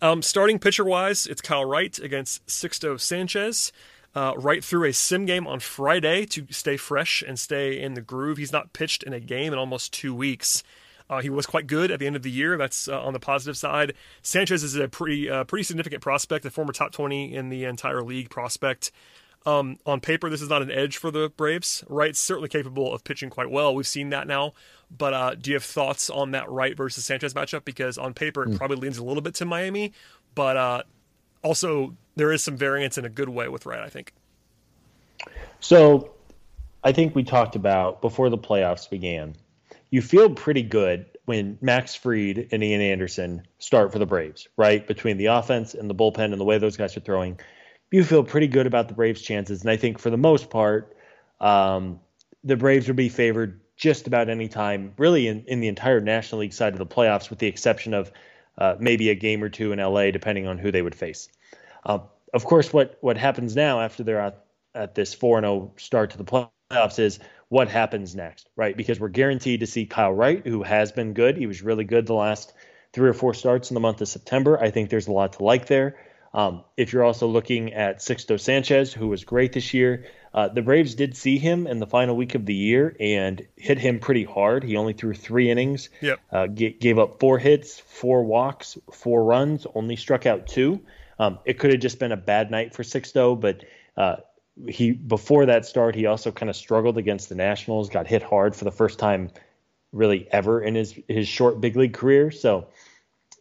[0.00, 3.72] Um, starting pitcher wise, it's Kyle Wright against Sixto Sanchez.
[4.14, 8.00] Uh, Wright threw a sim game on Friday to stay fresh and stay in the
[8.00, 8.38] groove.
[8.38, 10.62] He's not pitched in a game in almost two weeks.
[11.10, 12.56] Uh, he was quite good at the end of the year.
[12.56, 13.92] That's uh, on the positive side.
[14.22, 18.02] Sanchez is a pretty uh, pretty significant prospect, a former top 20 in the entire
[18.02, 18.90] league prospect.
[19.46, 21.84] Um, on paper, this is not an edge for the Braves.
[21.88, 23.74] Wright's certainly capable of pitching quite well.
[23.74, 24.54] We've seen that now.
[24.96, 27.64] But uh, do you have thoughts on that Wright versus Sanchez matchup?
[27.64, 28.56] Because on paper, it mm.
[28.56, 29.92] probably leans a little bit to Miami,
[30.34, 30.82] but uh,
[31.42, 34.12] also there is some variance in a good way with Wright, I think.
[35.60, 36.12] So
[36.82, 39.34] I think we talked about before the playoffs began
[39.94, 44.84] you feel pretty good when Max Fried and Ian Anderson start for the Braves, right?
[44.84, 47.38] Between the offense and the bullpen and the way those guys are throwing,
[47.94, 49.60] you feel pretty good about the Braves' chances.
[49.60, 50.96] And I think for the most part,
[51.40, 52.00] um,
[52.42, 56.40] the Braves will be favored just about any time, really, in, in the entire National
[56.40, 58.10] League side of the playoffs, with the exception of
[58.58, 61.28] uh, maybe a game or two in LA, depending on who they would face.
[61.86, 62.00] Uh,
[62.32, 66.18] of course, what what happens now after they're at, at this 4 0 start to
[66.18, 68.76] the playoffs is what happens next, right?
[68.76, 71.36] Because we're guaranteed to see Kyle Wright, who has been good.
[71.36, 72.54] He was really good the last
[72.92, 74.60] three or four starts in the month of September.
[74.60, 75.96] I think there's a lot to like there.
[76.34, 80.62] Um, if you're also looking at Sixto Sanchez, who was great this year, uh, the
[80.62, 84.24] Braves did see him in the final week of the year and hit him pretty
[84.24, 84.64] hard.
[84.64, 86.18] He only threw three innings, yep.
[86.32, 90.80] uh, g- gave up four hits, four walks, four runs, only struck out two.
[91.20, 93.62] Um, it could have just been a bad night for Sixto, but
[93.96, 94.16] uh,
[94.68, 98.56] he before that start he also kind of struggled against the Nationals, got hit hard
[98.56, 99.30] for the first time
[99.92, 102.32] really ever in his his short big league career.
[102.32, 102.66] So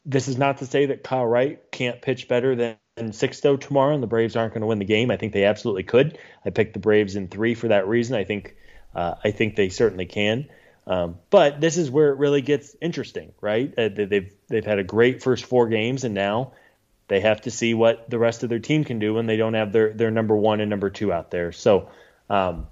[0.05, 4.03] this is not to say that Kyle Wright can't pitch better than Sixto tomorrow and
[4.03, 5.09] the Braves aren't going to win the game.
[5.09, 6.17] I think they absolutely could.
[6.45, 8.15] I picked the Braves in three for that reason.
[8.15, 8.55] I think
[8.93, 10.47] uh, I think they certainly can.
[10.85, 13.73] Um, but this is where it really gets interesting, right?
[13.77, 16.53] Uh, they've they've had a great first four games, and now
[17.07, 19.55] they have to see what the rest of their team can do when they don't
[19.55, 21.51] have their, their number one and number two out there.
[21.51, 21.89] So
[22.29, 22.67] um,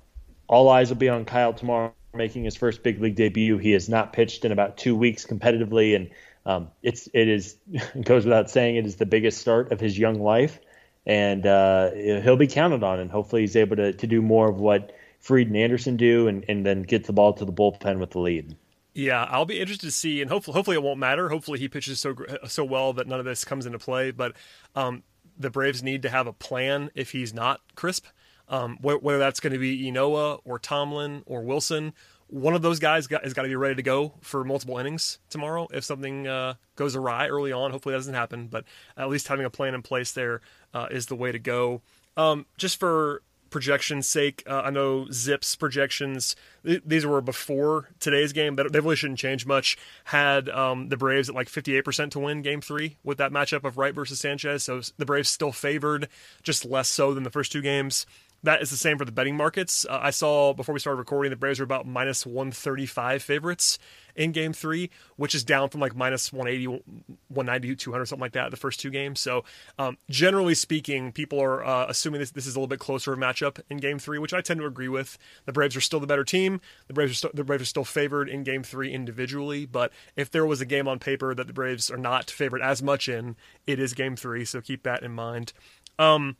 [0.47, 3.57] all eyes will be on Kyle tomorrow making his first big league debut.
[3.57, 6.09] He has not pitched in about two weeks competitively, and
[6.45, 9.97] um, it's it is it goes without saying it is the biggest start of his
[9.97, 10.59] young life,
[11.05, 12.99] and uh, he'll be counted on.
[12.99, 16.43] And hopefully he's able to to do more of what Fried and Anderson do, and,
[16.47, 18.55] and then get the ball to the bullpen with the lead.
[18.93, 21.29] Yeah, I'll be interested to see, and hopefully, hopefully it won't matter.
[21.29, 22.15] Hopefully, he pitches so
[22.47, 24.11] so well that none of this comes into play.
[24.11, 24.35] But
[24.75, 25.03] um,
[25.37, 28.07] the Braves need to have a plan if he's not crisp.
[28.49, 31.93] Um, whether that's going to be Ynoa or Tomlin or Wilson,
[32.31, 35.19] one of those guys got, has got to be ready to go for multiple innings
[35.29, 35.67] tomorrow.
[35.71, 38.47] If something uh, goes awry early on, hopefully that doesn't happen.
[38.47, 38.63] But
[38.97, 40.41] at least having a plan in place there
[40.73, 41.81] uh, is the way to go.
[42.15, 48.31] Um, just for projection's sake, uh, I know ZiPS projections, th- these were before today's
[48.31, 49.77] game, but they really shouldn't change much.
[50.05, 53.77] Had um, the Braves at like 58% to win game three with that matchup of
[53.77, 54.63] Wright versus Sanchez.
[54.63, 56.07] So the Braves still favored,
[56.43, 58.05] just less so than the first two games.
[58.43, 59.85] That is the same for the betting markets.
[59.87, 63.77] Uh, I saw before we started recording, the Braves were about minus 135 favorites
[64.15, 66.81] in game three, which is down from like minus 180,
[67.27, 69.19] 190, 200, something like that, the first two games.
[69.19, 69.43] So,
[69.77, 73.19] um, generally speaking, people are uh, assuming this, this is a little bit closer of
[73.19, 75.19] a matchup in game three, which I tend to agree with.
[75.45, 76.61] The Braves are still the better team.
[76.87, 79.67] The Braves are, st- the Braves are still favored in game three individually.
[79.67, 82.81] But if there was a game on paper that the Braves are not favored as
[82.81, 83.35] much in,
[83.67, 84.45] it is game three.
[84.45, 85.53] So keep that in mind.
[85.99, 86.37] Um,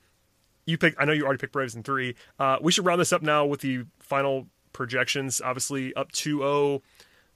[0.65, 0.95] you pick.
[0.97, 2.15] I know you already picked Braves in three.
[2.39, 5.41] Uh, we should round this up now with the final projections.
[5.41, 6.81] Obviously, up 2-0.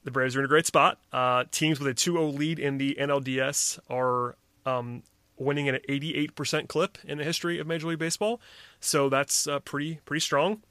[0.04, 1.00] The Braves are in a great spot.
[1.12, 5.04] Uh, teams with a 2-0 lead in the NLDS are um,
[5.38, 8.40] winning at an 88% clip in the history of Major League Baseball.
[8.80, 10.62] So that's uh, pretty pretty strong.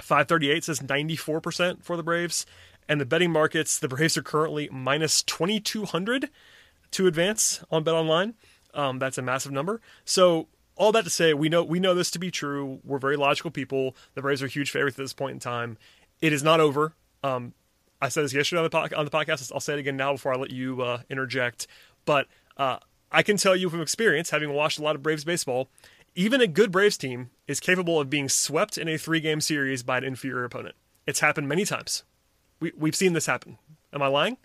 [0.00, 2.46] 538 says 94% for the Braves.
[2.88, 6.30] And the betting markets, the Braves are currently minus 2,200
[6.92, 8.34] to advance on Bet Online.
[8.72, 9.80] Um, that's a massive number.
[10.04, 10.46] So
[10.78, 12.80] all that to say, we know we know this to be true.
[12.84, 13.94] We're very logical people.
[14.14, 15.76] The Braves are huge favorites at this point in time.
[16.20, 16.94] It is not over.
[17.22, 17.52] Um,
[18.00, 19.52] I said this yesterday on the, po- on the podcast.
[19.52, 21.66] I'll say it again now before I let you uh, interject.
[22.04, 22.78] But uh,
[23.10, 25.68] I can tell you from experience, having watched a lot of Braves baseball,
[26.14, 29.82] even a good Braves team is capable of being swept in a three game series
[29.82, 30.76] by an inferior opponent.
[31.06, 32.04] It's happened many times.
[32.60, 33.58] We, we've seen this happen.
[33.92, 34.36] Am I lying?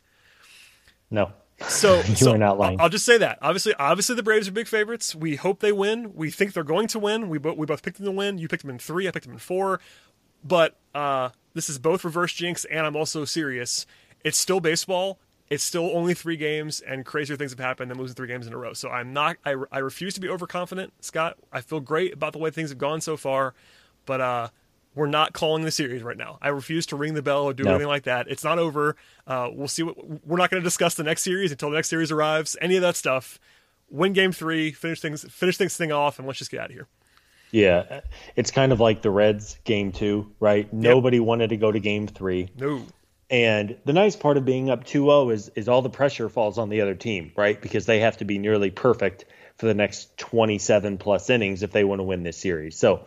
[1.12, 1.34] No.
[1.68, 2.80] So you so are not lying.
[2.80, 3.40] I'll just say that.
[3.42, 5.16] Obviously, obviously the Braves are big favorites.
[5.16, 6.14] We hope they win.
[6.16, 7.30] We think they're going to win.
[7.30, 8.38] We both we both picked them to win.
[8.38, 9.08] You picked them in three.
[9.08, 9.80] I picked them in four.
[10.44, 13.86] But uh, this is both reverse jinx, and I'm also serious.
[14.24, 15.20] It's still baseball.
[15.50, 18.54] It's still only three games, and crazier things have happened than losing three games in
[18.54, 18.74] a row.
[18.74, 19.38] So I'm not.
[19.46, 21.38] I, I refuse to be overconfident, Scott.
[21.52, 23.54] I feel great about the way things have gone so far,
[24.06, 24.50] but uh,
[24.96, 26.38] we're not calling the series right now.
[26.42, 27.72] I refuse to ring the bell or do No.
[27.72, 28.28] anything like that.
[28.28, 28.96] It's not over.
[29.26, 29.84] Uh, we'll see.
[29.84, 32.56] What we're not going to discuss the next series until the next series arrives.
[32.62, 33.40] Any of that stuff.
[33.90, 34.72] Win game three.
[34.72, 35.24] Finish things.
[35.32, 36.88] Finish things thing off, and let's just get out of here.
[37.52, 38.02] Yeah,
[38.36, 40.72] it's kind of like the Reds game two, right?
[40.74, 42.50] Nobody wanted to go to game three.
[42.58, 42.84] No.
[43.30, 46.70] And the nice part of being up 2-0 is is all the pressure falls on
[46.70, 47.60] the other team, right?
[47.62, 49.26] Because they have to be nearly perfect
[49.58, 52.78] for the next 27 plus innings if they want to win this series.
[52.78, 53.06] So,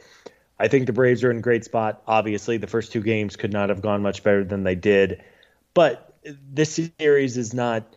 [0.59, 2.03] I think the Braves are in a great spot.
[2.07, 5.23] Obviously, the first two games could not have gone much better than they did,
[5.75, 7.95] but this series is not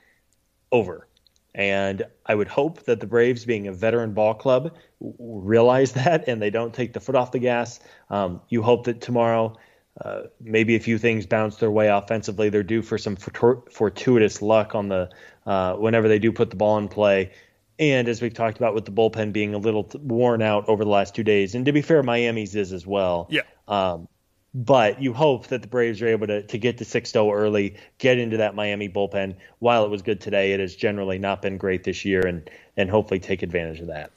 [0.72, 1.07] over.
[1.55, 6.41] And I would hope that the Braves, being a veteran ball club, realize that and
[6.41, 7.80] they don't take the foot off the gas.
[8.10, 9.57] Um, you hope that tomorrow,
[9.99, 12.49] uh, maybe a few things bounce their way offensively.
[12.49, 15.10] They're due for some fortuitous luck on the
[15.45, 17.32] uh, whenever they do put the ball in play.
[17.80, 20.84] And as we've talked about with the bullpen being a little t- worn out over
[20.84, 23.27] the last two days, and to be fair, Miami's is as well.
[23.32, 23.41] Yeah.
[23.67, 24.09] Um,
[24.53, 27.75] but you hope that the Braves are able to, to get to 6 0 early,
[27.99, 29.36] get into that Miami bullpen.
[29.59, 32.89] While it was good today, it has generally not been great this year, and, and
[32.89, 34.11] hopefully take advantage of that.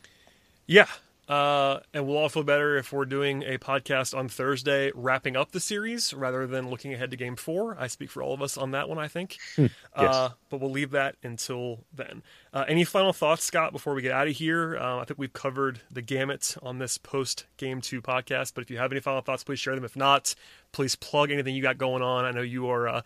[0.66, 0.86] Yeah.
[1.28, 5.52] Uh, and we'll all feel better if we're doing a podcast on Thursday, wrapping up
[5.52, 7.76] the series rather than looking ahead to Game Four.
[7.78, 9.38] I speak for all of us on that one, I think.
[9.94, 12.22] uh, but we'll leave that until then.
[12.52, 14.76] Uh, any final thoughts, Scott, before we get out of here?
[14.76, 18.52] Uh, I think we've covered the gamut on this post Game Two podcast.
[18.54, 19.84] But if you have any final thoughts, please share them.
[19.84, 20.34] If not,
[20.72, 22.24] please plug anything you got going on.
[22.24, 23.02] I know you are uh,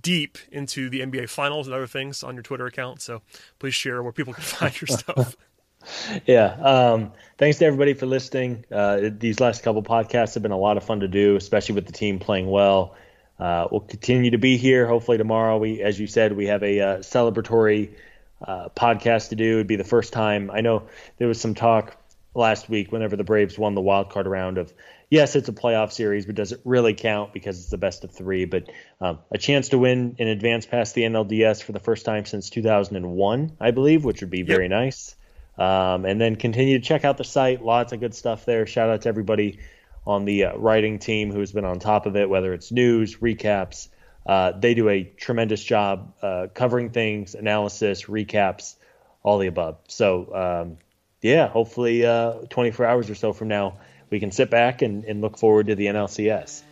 [0.00, 3.20] deep into the NBA Finals and other things on your Twitter account, so
[3.58, 5.36] please share where people can find your stuff.
[6.26, 6.46] Yeah.
[6.46, 8.64] Um, thanks to everybody for listening.
[8.70, 11.86] Uh, these last couple podcasts have been a lot of fun to do, especially with
[11.86, 12.96] the team playing well.
[13.38, 14.86] Uh, we'll continue to be here.
[14.86, 17.94] Hopefully tomorrow, we, as you said, we have a uh, celebratory
[18.42, 19.54] uh, podcast to do.
[19.54, 20.50] It'd be the first time.
[20.50, 21.96] I know there was some talk
[22.34, 24.72] last week whenever the Braves won the wild card round of
[25.10, 28.10] yes, it's a playoff series, but does it really count because it's the best of
[28.10, 28.44] three?
[28.44, 28.70] But
[29.00, 32.50] um, a chance to win in advance past the NLDS for the first time since
[32.50, 35.14] 2001, I believe, which would be very nice.
[35.58, 37.64] Um, and then continue to check out the site.
[37.64, 38.66] Lots of good stuff there.
[38.66, 39.58] Shout out to everybody
[40.06, 43.88] on the uh, writing team who's been on top of it, whether it's news, recaps.
[44.24, 48.76] Uh, they do a tremendous job uh, covering things, analysis, recaps,
[49.22, 49.78] all the above.
[49.88, 50.76] So, um,
[51.20, 53.78] yeah, hopefully uh, 24 hours or so from now,
[54.10, 56.62] we can sit back and, and look forward to the NLCS.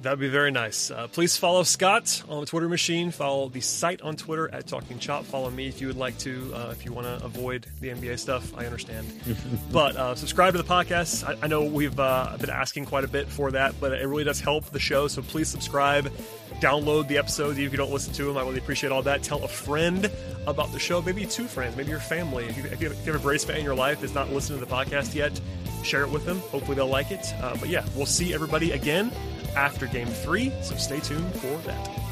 [0.00, 0.90] That'd be very nice.
[0.90, 3.10] Uh, please follow Scott on the Twitter machine.
[3.10, 5.24] Follow the site on Twitter at Talking Chop.
[5.24, 6.50] Follow me if you would like to.
[6.54, 9.06] Uh, if you want to avoid the NBA stuff, I understand.
[9.72, 11.24] but uh, subscribe to the podcast.
[11.24, 14.24] I, I know we've uh, been asking quite a bit for that, but it really
[14.24, 15.06] does help the show.
[15.08, 16.10] So please subscribe.
[16.54, 18.36] Download the episodes if you don't listen to them.
[18.36, 19.22] I really appreciate all that.
[19.22, 20.10] Tell a friend
[20.46, 22.46] about the show, maybe two friends, maybe your family.
[22.46, 24.32] If you, if you, if you have a Braves fan in your life that's not
[24.32, 25.38] listening to the podcast yet,
[25.84, 26.38] share it with them.
[26.38, 27.24] Hopefully they'll like it.
[27.40, 29.12] Uh, but yeah, we'll see everybody again
[29.56, 32.11] after game three, so stay tuned for that.